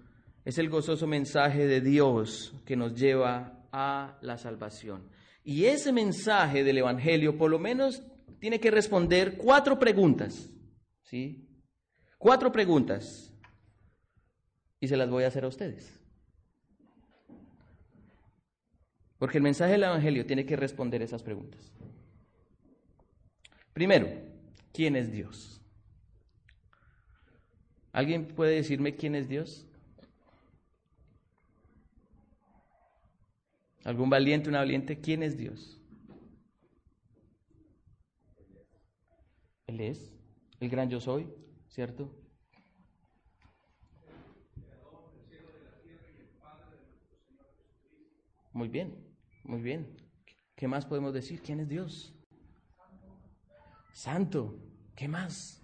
[0.45, 5.09] es el gozoso mensaje de Dios que nos lleva a la salvación.
[5.45, 8.03] Y ese mensaje del evangelio por lo menos
[8.41, 10.51] tiene que responder cuatro preguntas.
[11.03, 11.49] ¿Sí?
[12.19, 13.33] Cuatro preguntas.
[14.81, 15.98] Y se las voy a hacer a ustedes.
[19.19, 21.73] Porque el mensaje del Evangelio tiene que responder esas preguntas.
[23.73, 24.09] Primero,
[24.73, 25.61] ¿quién es Dios?
[27.93, 29.67] ¿Alguien puede decirme quién es Dios?
[33.85, 35.01] ¿Algún valiente, una valiente?
[35.01, 35.81] ¿Quién es Dios?
[39.67, 40.13] Él es
[40.61, 41.29] el gran yo soy,
[41.69, 42.11] ¿cierto?
[48.53, 49.08] Muy bien,
[49.49, 49.97] muy bien.
[50.55, 51.43] ¿Qué más podemos decir?
[51.43, 52.15] ¿Quién es Dios?
[53.93, 54.61] Santo.
[54.95, 55.61] ¿Qué más?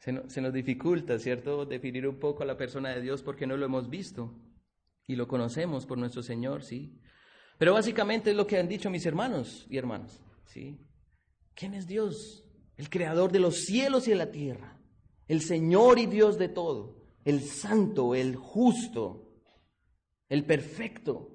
[0.00, 3.56] Se, se, nos dificulta, ¿cierto?, definir un poco a la persona de Dios porque no
[3.56, 4.34] lo hemos visto
[5.06, 7.00] y lo conocemos por nuestro Señor, ¿sí?
[7.58, 10.22] Pero básicamente es lo que han dicho mis hermanos y hermanas.
[10.46, 10.78] ¿sí?
[11.54, 12.44] ¿Quién es Dios?
[12.76, 14.80] El creador de los cielos y de la tierra.
[15.26, 16.97] El Señor y Dios de todo.
[17.24, 19.28] El santo, el justo,
[20.28, 21.30] el perfecto.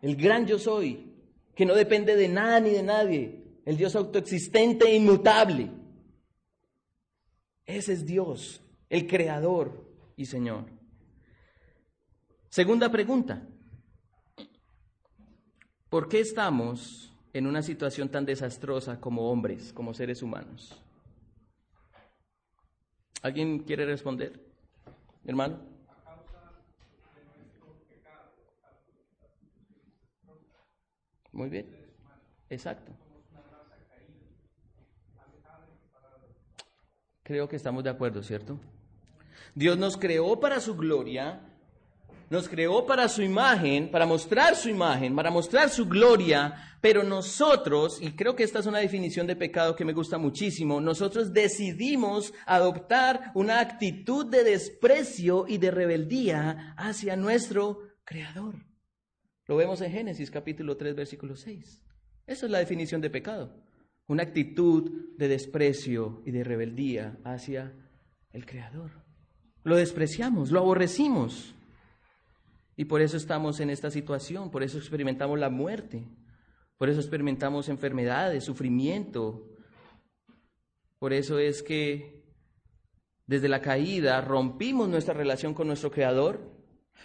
[0.00, 1.12] El gran yo soy,
[1.54, 3.42] que no depende de nada ni de nadie.
[3.64, 5.70] El Dios autoexistente e inmutable.
[7.64, 10.66] Ese es Dios, el creador y Señor.
[12.48, 13.46] Segunda pregunta.
[15.88, 20.74] ¿Por qué estamos en una situación tan desastrosa como hombres, como seres humanos?
[23.22, 24.51] ¿Alguien quiere responder?
[25.24, 25.58] Hermano.
[31.32, 31.66] Muy bien.
[32.50, 32.92] Exacto.
[37.22, 38.58] Creo que estamos de acuerdo, ¿cierto?
[39.54, 41.40] Dios nos creó para su gloria
[42.32, 47.98] nos creó para su imagen, para mostrar su imagen, para mostrar su gloria, pero nosotros,
[48.00, 52.32] y creo que esta es una definición de pecado que me gusta muchísimo, nosotros decidimos
[52.46, 58.54] adoptar una actitud de desprecio y de rebeldía hacia nuestro Creador.
[59.46, 61.82] Lo vemos en Génesis capítulo 3, versículo 6.
[62.26, 63.62] Esa es la definición de pecado.
[64.06, 67.74] Una actitud de desprecio y de rebeldía hacia
[68.32, 68.90] el Creador.
[69.64, 71.54] Lo despreciamos, lo aborrecimos.
[72.76, 76.08] Y por eso estamos en esta situación, por eso experimentamos la muerte,
[76.78, 79.48] por eso experimentamos enfermedades, sufrimiento.
[80.98, 82.22] Por eso es que
[83.26, 86.50] desde la caída rompimos nuestra relación con nuestro Creador,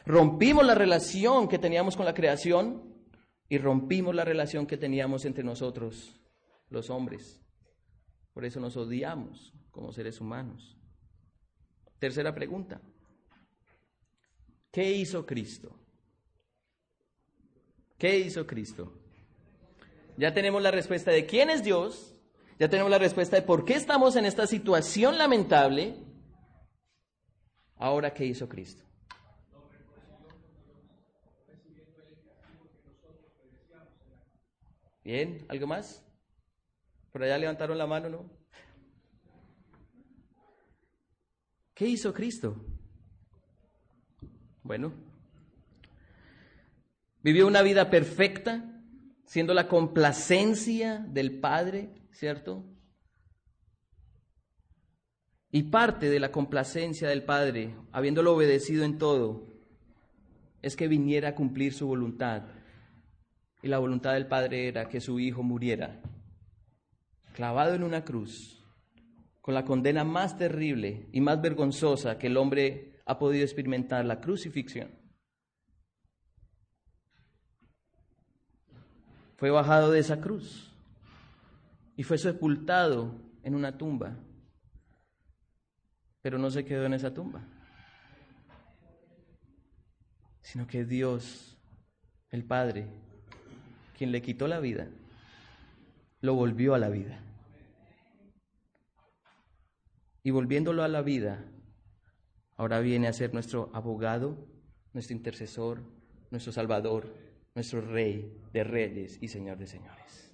[0.05, 2.95] rompimos la relación que teníamos con la creación
[3.49, 6.19] y rompimos la relación que teníamos entre nosotros,
[6.69, 7.41] los hombres.
[8.33, 10.77] Por eso nos odiamos como seres humanos.
[11.99, 12.81] Tercera pregunta.
[14.77, 15.75] ¿Qué hizo Cristo?
[17.97, 18.93] ¿Qué hizo Cristo?
[20.17, 22.13] Ya tenemos la respuesta de quién es Dios,
[22.59, 25.95] ya tenemos la respuesta de por qué estamos en esta situación lamentable.
[27.77, 28.83] Ahora, ¿qué hizo Cristo?
[35.03, 36.05] Bien, ¿algo más?
[37.11, 38.29] Por allá levantaron la mano, ¿no?
[41.73, 42.76] ¿Qué hizo Cristo?
[44.67, 44.91] Bueno,
[47.23, 48.65] vivió una vida perfecta,
[49.25, 52.65] siendo la complacencia del Padre, ¿cierto?
[55.51, 59.47] Y parte de la complacencia del Padre, habiéndolo obedecido en todo,
[60.61, 62.43] es que viniera a cumplir su voluntad.
[63.63, 66.01] Y la voluntad del Padre era que su Hijo muriera,
[67.31, 68.61] clavado en una cruz,
[69.39, 74.21] con la condena más terrible y más vergonzosa que el hombre ha podido experimentar la
[74.21, 74.89] crucifixión.
[79.37, 80.71] fue bajado de esa cruz
[81.95, 84.17] y fue sepultado en una tumba,
[86.21, 87.41] pero no se quedó en esa tumba,
[90.41, 91.57] sino que Dios,
[92.29, 92.87] el Padre,
[93.95, 94.87] quien le quitó la vida,
[96.21, 97.19] lo volvió a la vida.
[100.23, 101.45] Y volviéndolo a la vida,
[102.57, 104.37] ahora viene a ser nuestro abogado,
[104.93, 105.81] nuestro intercesor,
[106.31, 107.13] nuestro salvador,
[107.55, 110.33] nuestro rey de reyes y señor de señores.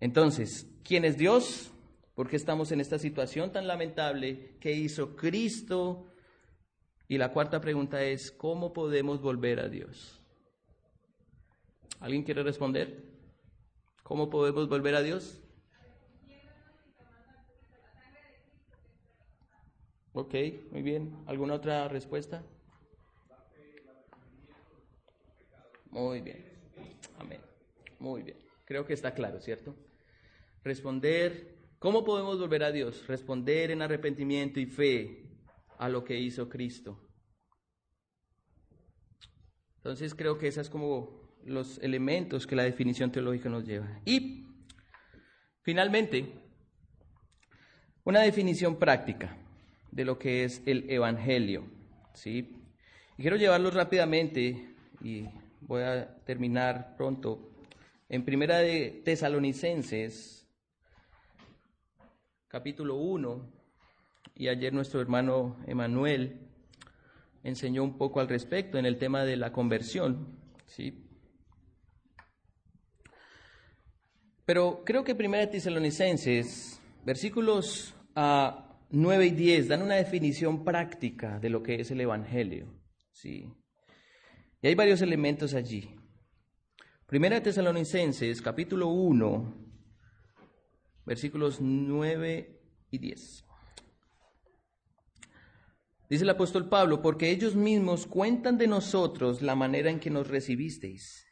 [0.00, 1.70] Entonces, ¿quién es Dios?
[2.14, 4.56] ¿Por qué estamos en esta situación tan lamentable?
[4.58, 6.06] ¿Qué hizo Cristo?
[7.06, 10.22] Y la cuarta pregunta es, ¿cómo podemos volver a Dios?
[11.98, 13.04] ¿Alguien quiere responder?
[14.02, 15.39] ¿Cómo podemos volver a Dios?
[20.12, 20.34] Ok,
[20.72, 21.22] muy bien.
[21.26, 22.42] ¿Alguna otra respuesta?
[25.90, 26.44] Muy bien.
[27.18, 27.40] Amén.
[27.98, 28.38] Muy bien.
[28.64, 29.76] Creo que está claro, ¿cierto?
[30.64, 33.06] Responder, ¿cómo podemos volver a Dios?
[33.06, 35.30] Responder en arrepentimiento y fe
[35.78, 36.98] a lo que hizo Cristo.
[39.76, 44.00] Entonces creo que esos es como los elementos que la definición teológica nos lleva.
[44.04, 44.46] Y
[45.62, 46.32] finalmente,
[48.04, 49.36] una definición práctica
[49.92, 51.64] de lo que es el Evangelio.
[52.14, 52.56] ¿sí?
[53.16, 55.24] Quiero llevarlo rápidamente y
[55.60, 57.50] voy a terminar pronto.
[58.08, 60.48] En Primera de Tesalonicenses,
[62.48, 63.60] capítulo 1,
[64.34, 66.40] y ayer nuestro hermano Emanuel
[67.42, 70.38] enseñó un poco al respecto en el tema de la conversión.
[70.66, 71.06] ¿sí?
[74.44, 81.38] Pero creo que Primera de Tesalonicenses, versículos a 9 y 10 dan una definición práctica
[81.38, 82.66] de lo que es el Evangelio.
[83.12, 83.48] ¿sí?
[84.60, 85.96] Y hay varios elementos allí.
[87.06, 89.54] Primera Tesalonicenses, capítulo 1,
[91.06, 92.60] versículos 9
[92.90, 93.44] y 10.
[96.08, 100.26] Dice el apóstol Pablo, porque ellos mismos cuentan de nosotros la manera en que nos
[100.26, 101.26] recibisteis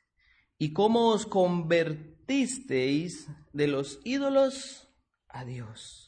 [0.59, 4.89] y cómo os convertisteis de los ídolos
[5.29, 6.08] a Dios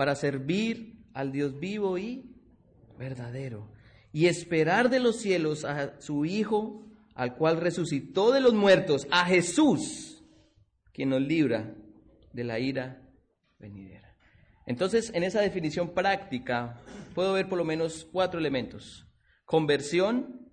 [0.00, 2.34] para servir al Dios vivo y
[2.96, 3.70] verdadero,
[4.14, 9.26] y esperar de los cielos a su Hijo, al cual resucitó de los muertos, a
[9.26, 10.24] Jesús,
[10.94, 11.76] quien nos libra
[12.32, 13.12] de la ira
[13.58, 14.16] venidera.
[14.64, 16.80] Entonces, en esa definición práctica,
[17.14, 19.06] puedo ver por lo menos cuatro elementos.
[19.44, 20.48] Conversión,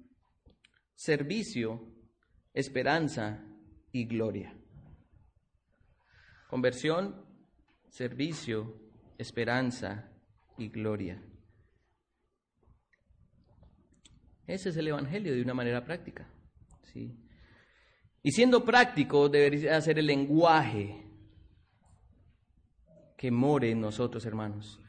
[0.94, 1.88] servicio,
[2.54, 3.46] esperanza
[3.94, 4.60] y gloria.
[6.50, 7.26] Conversión,
[7.88, 8.87] servicio,
[9.18, 10.12] esperanza
[10.58, 11.22] y gloria.
[14.46, 16.28] Ese es el Evangelio de una manera práctica.
[16.94, 17.16] ¿sí?
[18.24, 21.04] Y siendo práctico, debería ser el lenguaje
[23.18, 24.80] que more en nosotros, hermanos.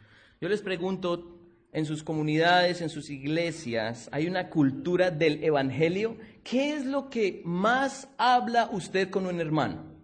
[0.41, 1.39] Yo les pregunto,
[1.73, 6.17] en sus comunidades, en sus iglesias, hay una cultura del Evangelio.
[6.43, 9.98] ¿Qué es lo que más habla usted con un hermano?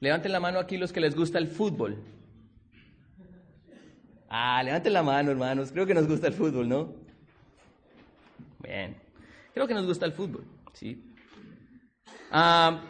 [0.00, 2.02] Levanten la mano aquí los que les gusta el fútbol.
[4.30, 5.70] Ah, levanten la mano, hermanos.
[5.72, 6.94] Creo que nos gusta el fútbol, ¿no?
[8.60, 8.96] Bien.
[9.52, 11.04] Creo que nos gusta el fútbol, ¿sí?
[12.30, 12.82] Ah,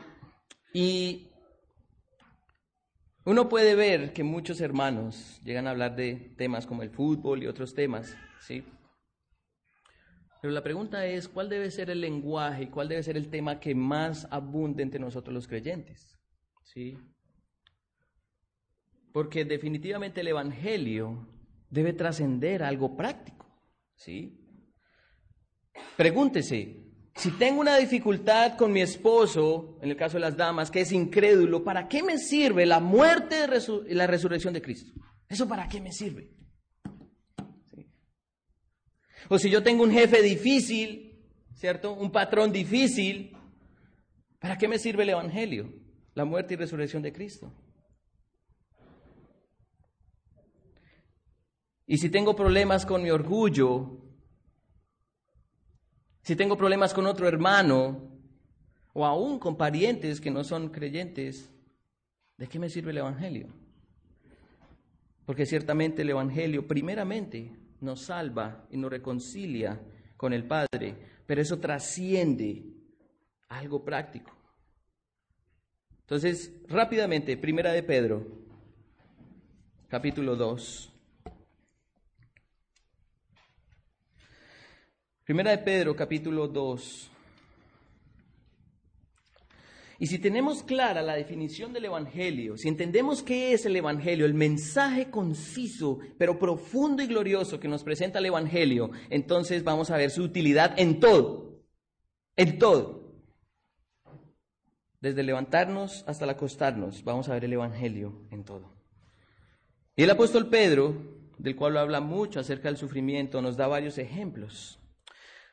[0.72, 1.28] y
[3.24, 7.48] uno puede ver que muchos hermanos llegan a hablar de temas como el fútbol y
[7.48, 8.62] otros temas, ¿sí?
[10.40, 13.58] Pero la pregunta es, ¿cuál debe ser el lenguaje y cuál debe ser el tema
[13.58, 16.19] que más abunde entre nosotros los creyentes?
[16.62, 16.98] ¿Sí?
[19.12, 21.28] Porque definitivamente el Evangelio
[21.68, 23.46] debe trascender algo práctico,
[23.96, 24.36] ¿sí?
[25.96, 26.80] Pregúntese,
[27.14, 30.92] si tengo una dificultad con mi esposo, en el caso de las damas, que es
[30.92, 33.36] incrédulo, ¿para qué me sirve la muerte
[33.88, 34.92] y la resurrección de Cristo?
[35.28, 36.34] ¿Eso para qué me sirve?
[39.28, 41.92] O si yo tengo un jefe difícil, ¿cierto?
[41.92, 43.36] Un patrón difícil,
[44.38, 45.72] ¿para qué me sirve el Evangelio?
[46.14, 47.52] La muerte y resurrección de Cristo.
[51.86, 53.98] Y si tengo problemas con mi orgullo,
[56.22, 58.10] si tengo problemas con otro hermano,
[58.92, 61.50] o aún con parientes que no son creyentes,
[62.36, 63.48] ¿de qué me sirve el Evangelio?
[65.26, 69.80] Porque ciertamente el Evangelio primeramente nos salva y nos reconcilia
[70.16, 70.96] con el Padre,
[71.26, 72.64] pero eso trasciende
[73.48, 74.39] algo práctico.
[76.10, 78.26] Entonces, rápidamente, Primera de Pedro,
[79.86, 80.92] capítulo 2.
[85.22, 87.10] Primera de Pedro, capítulo 2.
[90.00, 94.34] Y si tenemos clara la definición del Evangelio, si entendemos qué es el Evangelio, el
[94.34, 100.10] mensaje conciso, pero profundo y glorioso que nos presenta el Evangelio, entonces vamos a ver
[100.10, 101.62] su utilidad en todo,
[102.34, 102.99] en todo.
[105.00, 108.74] Desde levantarnos hasta el acostarnos, vamos a ver el Evangelio en todo.
[109.96, 110.94] Y el apóstol Pedro,
[111.38, 114.78] del cual habla mucho acerca del sufrimiento, nos da varios ejemplos.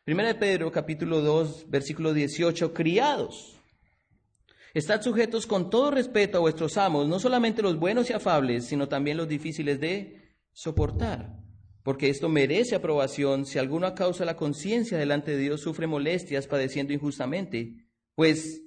[0.03, 3.57] Primera de Pedro, capítulo 2, versículo 18, criados
[4.77, 8.87] Estad sujetos con todo respeto a vuestros amos, no solamente los buenos y afables, sino
[8.87, 11.39] también los difíciles de soportar,
[11.81, 15.87] porque esto merece aprobación si alguno a causa de la conciencia delante de Dios sufre
[15.87, 17.87] molestias padeciendo injustamente.
[18.13, 18.61] Pues,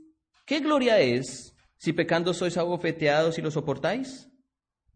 [0.44, 4.28] ¿qué gloria es si pecando sois abofeteados y lo soportáis?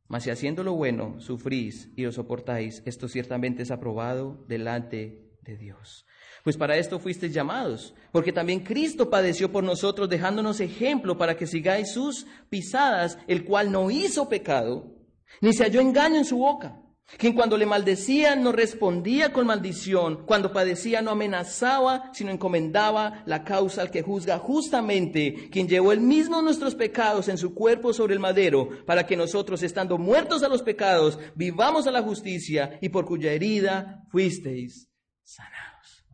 [0.06, 5.56] Mas si haciendo lo bueno sufrís y lo soportáis, esto ciertamente es aprobado delante de
[5.56, 6.06] Dios.
[6.42, 11.46] Pues para esto fuisteis llamados, porque también Cristo padeció por nosotros, dejándonos ejemplo para que
[11.46, 14.94] sigáis sus pisadas, el cual no hizo pecado,
[15.40, 16.83] ni se halló engaño en su boca.
[17.18, 23.44] Quien cuando le maldecía no respondía con maldición, cuando padecía no amenazaba, sino encomendaba la
[23.44, 28.14] causa al que juzga justamente, quien llevó el mismo nuestros pecados en su cuerpo sobre
[28.14, 32.88] el madero, para que nosotros, estando muertos a los pecados, vivamos a la justicia, y
[32.88, 34.90] por cuya herida fuisteis
[35.22, 36.06] sanados.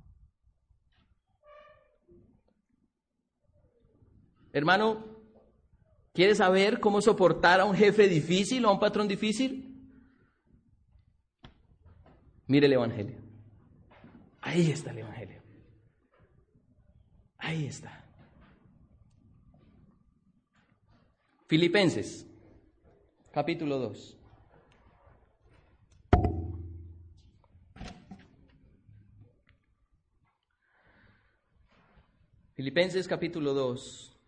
[4.53, 5.07] Hermano,
[6.13, 9.70] ¿quieres saber cómo soportar a un jefe difícil o a un patrón difícil?
[12.51, 13.17] Mire el Evangelio.
[14.41, 15.41] Ahí está el Evangelio.
[17.39, 18.05] Ahí está.
[21.47, 22.27] Filipenses,
[23.31, 24.17] capítulo 2.
[32.57, 34.20] Filipenses capítulo 2.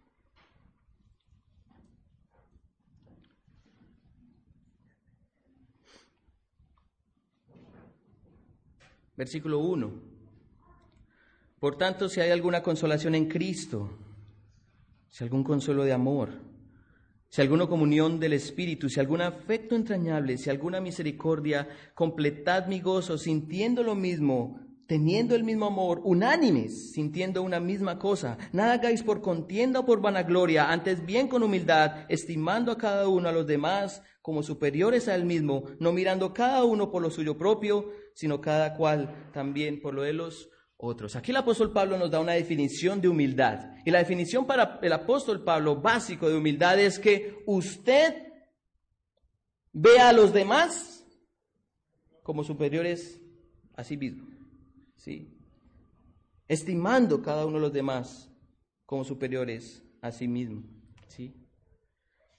[9.16, 9.90] Versículo 1.
[11.58, 13.90] Por tanto, si hay alguna consolación en Cristo,
[15.08, 16.30] si algún consuelo de amor,
[17.28, 23.16] si alguna comunión del Espíritu, si algún afecto entrañable, si alguna misericordia, completad mi gozo
[23.16, 28.36] sintiendo lo mismo, teniendo el mismo amor, unánimes, sintiendo una misma cosa.
[28.52, 33.28] Nada hagáis por contienda o por vanagloria, antes bien con humildad, estimando a cada uno
[33.28, 37.36] a los demás como superiores a él mismo, no mirando cada uno por lo suyo
[37.36, 41.16] propio, sino cada cual también por lo de los otros.
[41.16, 43.76] Aquí el apóstol Pablo nos da una definición de humildad.
[43.84, 48.32] Y la definición para el apóstol Pablo básico de humildad es que usted
[49.72, 51.04] vea a los demás
[52.22, 53.20] como superiores
[53.74, 54.28] a sí mismo.
[54.96, 55.36] ¿sí?
[56.46, 58.30] Estimando cada uno de los demás
[58.86, 60.62] como superiores a sí mismo.
[61.08, 61.41] ¿sí?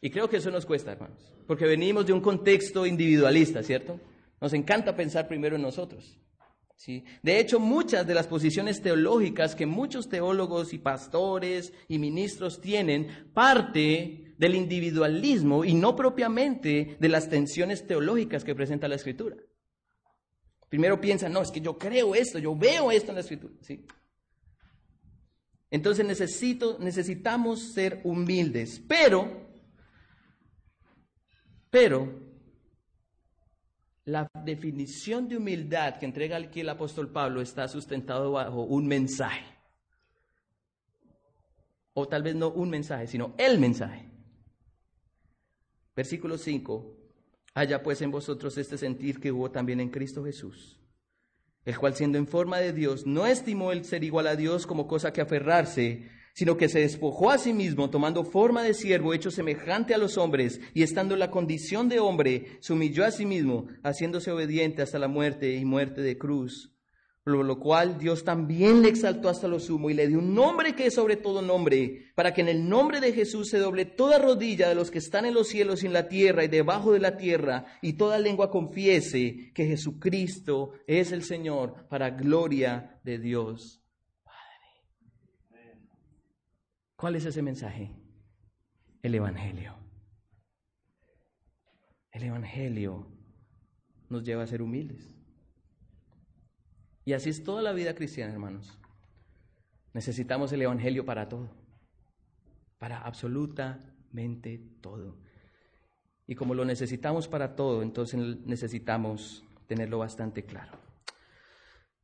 [0.04, 4.01] Y creo que eso nos cuesta, hermanos, porque venimos de un contexto individualista, ¿cierto?
[4.41, 6.20] Nos encanta pensar primero en nosotros.
[6.76, 7.06] ¿sí?
[7.22, 13.30] De hecho, muchas de las posiciones teológicas que muchos teólogos y pastores y ministros tienen
[13.34, 19.38] parte del individualismo y no propiamente de las tensiones teológicas que presenta la Escritura.
[20.68, 23.54] Primero piensan, no, es que yo creo esto, yo veo esto en la Escritura.
[23.62, 23.86] ¿sí?
[25.72, 29.43] Entonces necesito, necesitamos ser humildes, pero,
[31.74, 32.08] pero
[34.06, 39.44] la definición de humildad que entrega aquí el apóstol Pablo está sustentado bajo un mensaje.
[41.96, 44.08] O tal vez no un mensaje, sino el mensaje.
[45.96, 46.96] Versículo 5.
[47.56, 50.80] Haya pues en vosotros este sentir que hubo también en Cristo Jesús,
[51.66, 54.88] el cual siendo en forma de Dios no estimó el ser igual a Dios como
[54.88, 59.32] cosa que aferrarse, sino que se despojó a sí mismo, tomando forma de siervo, hecho
[59.32, 63.26] semejante a los hombres, y estando en la condición de hombre, se humilló a sí
[63.26, 66.72] mismo, haciéndose obediente hasta la muerte y muerte de cruz.
[67.24, 70.76] Por lo cual Dios también le exaltó hasta lo sumo y le dio un nombre
[70.76, 74.18] que es sobre todo nombre, para que en el nombre de Jesús se doble toda
[74.18, 77.00] rodilla de los que están en los cielos y en la tierra y debajo de
[77.00, 83.83] la tierra, y toda lengua confiese que Jesucristo es el Señor, para gloria de Dios
[87.04, 87.91] ¿Cuál es ese mensaje?
[89.01, 89.76] El Evangelio.
[92.14, 93.06] El Evangelio
[94.08, 95.14] nos lleva a ser humildes.
[97.04, 98.80] Y así es toda la vida cristiana, hermanos.
[99.91, 101.49] Necesitamos el Evangelio para todo,
[102.78, 105.18] para absolutamente todo.
[106.26, 110.80] Y como lo necesitamos para todo, entonces necesitamos tenerlo bastante claro.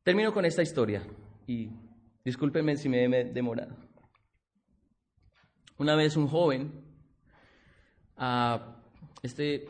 [0.04, 1.08] Termino con esta historia
[1.48, 1.70] y
[2.26, 3.89] discúlpenme si me he demorado.
[5.80, 6.74] Una vez un joven,
[8.18, 8.60] uh,
[9.24, 9.70] este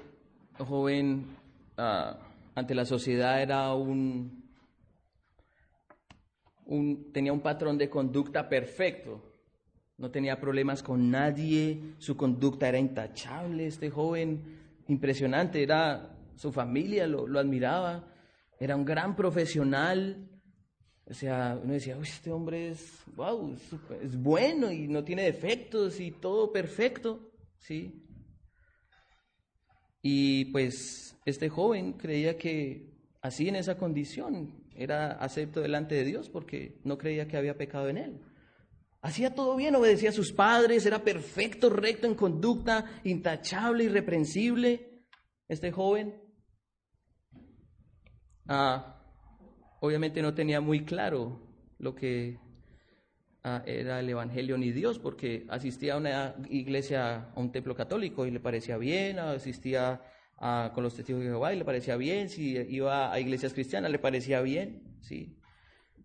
[0.57, 1.37] joven
[1.77, 2.17] uh,
[2.55, 4.43] ante la sociedad era un,
[6.65, 9.21] un, tenía un patrón de conducta perfecto,
[9.99, 17.05] no tenía problemas con nadie, su conducta era intachable, este joven impresionante, era su familia
[17.05, 18.11] lo, lo admiraba,
[18.59, 20.27] era un gran profesional,
[21.09, 23.55] o sea, uno decía, Uy, este hombre es, wow,
[24.01, 28.05] es, bueno y no tiene defectos y todo perfecto, ¿sí?
[30.03, 36.29] Y pues este joven creía que así en esa condición era acepto delante de Dios
[36.29, 38.21] porque no creía que había pecado en él.
[39.01, 45.05] Hacía todo bien, obedecía a sus padres, era perfecto, recto en conducta, intachable, irreprensible.
[45.47, 46.21] Este joven
[48.47, 48.98] ah,
[49.79, 51.39] obviamente no tenía muy claro
[51.77, 52.37] lo que
[53.43, 58.25] ah, era el Evangelio ni Dios, porque asistía a una iglesia, a un templo católico
[58.25, 60.01] y le parecía bien, asistía
[60.73, 63.99] con los testigos de Jehová y le parecía bien, si iba a iglesias cristianas le
[63.99, 65.37] parecía bien, ¿sí?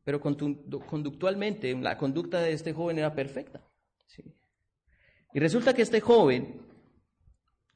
[0.03, 3.63] Pero conductualmente la conducta de este joven era perfecta,
[4.07, 4.25] ¿sí?
[5.33, 6.63] Y resulta que este joven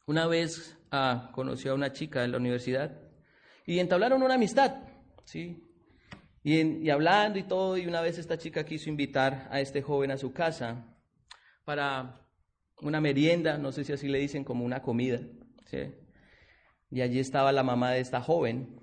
[0.06, 2.98] una vez ah, conoció a una chica en la universidad
[3.64, 4.82] y entablaron una amistad,
[5.24, 5.67] ¿sí?
[6.42, 10.18] Y, hablando y todo, y una vez esta chica quiso invitar a este joven a
[10.18, 10.84] su casa
[11.64, 12.26] para
[12.80, 15.20] una merienda, no sé si así le dicen, como una comida.
[16.90, 18.80] Y allí estaba la mamá de esta joven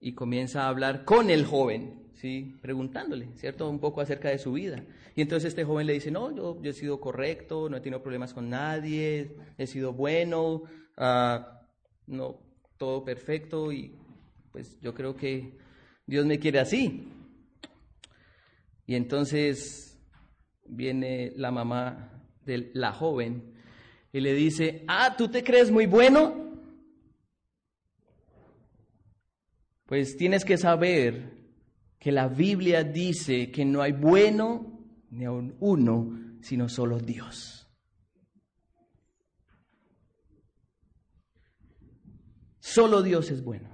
[0.00, 2.56] y comienza a hablar con el joven, ¿sí?
[2.60, 3.70] Preguntándole, ¿cierto?
[3.70, 4.84] Un poco acerca de su vida.
[5.16, 8.34] Y entonces este joven le dice, no, yo, he sido correcto, no he tenido problemas
[8.34, 10.64] con nadie, he sido bueno,
[10.98, 11.62] ah,
[12.06, 12.40] no,
[12.76, 13.96] todo perfecto y
[14.52, 15.56] pues yo creo que
[16.06, 17.08] Dios me quiere así.
[18.86, 19.98] Y entonces
[20.66, 23.54] viene la mamá de la joven
[24.12, 26.44] y le dice, ah, ¿tú te crees muy bueno?
[29.86, 31.32] Pues tienes que saber
[31.98, 34.78] que la Biblia dice que no hay bueno
[35.10, 37.66] ni aun uno, sino solo Dios.
[42.60, 43.73] Solo Dios es bueno.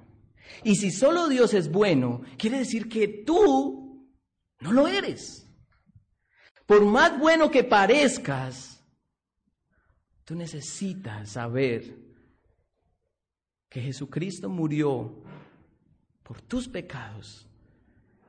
[0.65, 4.09] Y si solo Dios es bueno, quiere decir que tú
[4.61, 5.47] no lo eres.
[6.67, 8.85] Por más bueno que parezcas,
[10.25, 11.97] tú necesitas saber
[13.69, 15.23] que Jesucristo murió
[16.23, 17.47] por tus pecados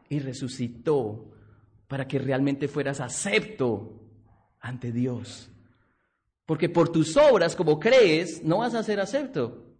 [0.09, 1.31] y resucitó
[1.87, 4.01] para que realmente fueras acepto
[4.59, 5.49] ante Dios.
[6.45, 9.70] Porque por tus obras, como crees, no vas a ser acepto.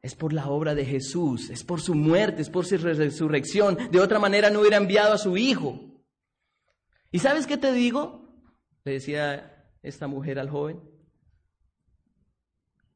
[0.00, 3.76] Es por la obra de Jesús, es por su muerte, es por su resurrección.
[3.90, 5.80] De otra manera no hubiera enviado a su Hijo.
[7.10, 8.28] ¿Y sabes qué te digo?
[8.84, 10.80] Le decía esta mujer al joven.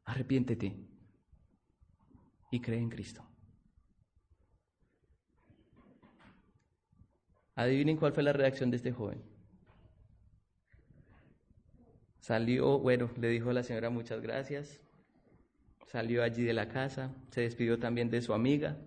[0.04, 0.76] Arrepiéntete
[2.50, 3.24] y cree en Cristo.
[7.54, 9.22] Adivinen cuál fue la reacción de este joven.
[12.20, 14.80] Salió, bueno, le dijo a la señora muchas gracias.
[15.92, 18.78] Salió allí de la casa, se despidió también de su amiga.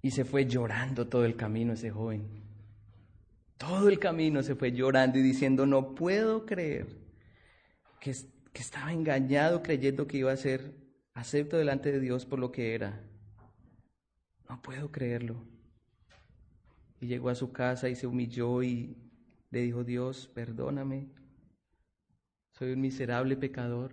[0.00, 2.28] Y se fue llorando todo el camino ese joven.
[3.56, 6.86] Todo el camino se fue llorando y diciendo, no puedo creer
[7.98, 8.14] que,
[8.52, 10.76] que estaba engañado creyendo que iba a ser
[11.14, 13.02] acepto delante de Dios por lo que era.
[14.48, 15.44] No puedo creerlo.
[17.00, 18.96] Y llegó a su casa y se humilló y
[19.50, 21.17] le dijo, Dios, perdóname.
[22.58, 23.92] Soy un miserable pecador.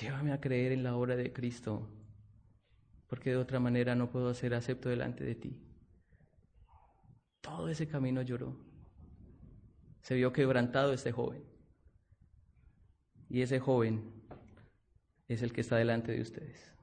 [0.00, 1.88] Llévame a creer en la obra de Cristo,
[3.08, 5.60] porque de otra manera no puedo ser acepto delante de ti.
[7.40, 8.56] Todo ese camino lloró.
[10.02, 11.42] Se vio quebrantado este joven.
[13.28, 14.12] Y ese joven
[15.26, 16.73] es el que está delante de ustedes.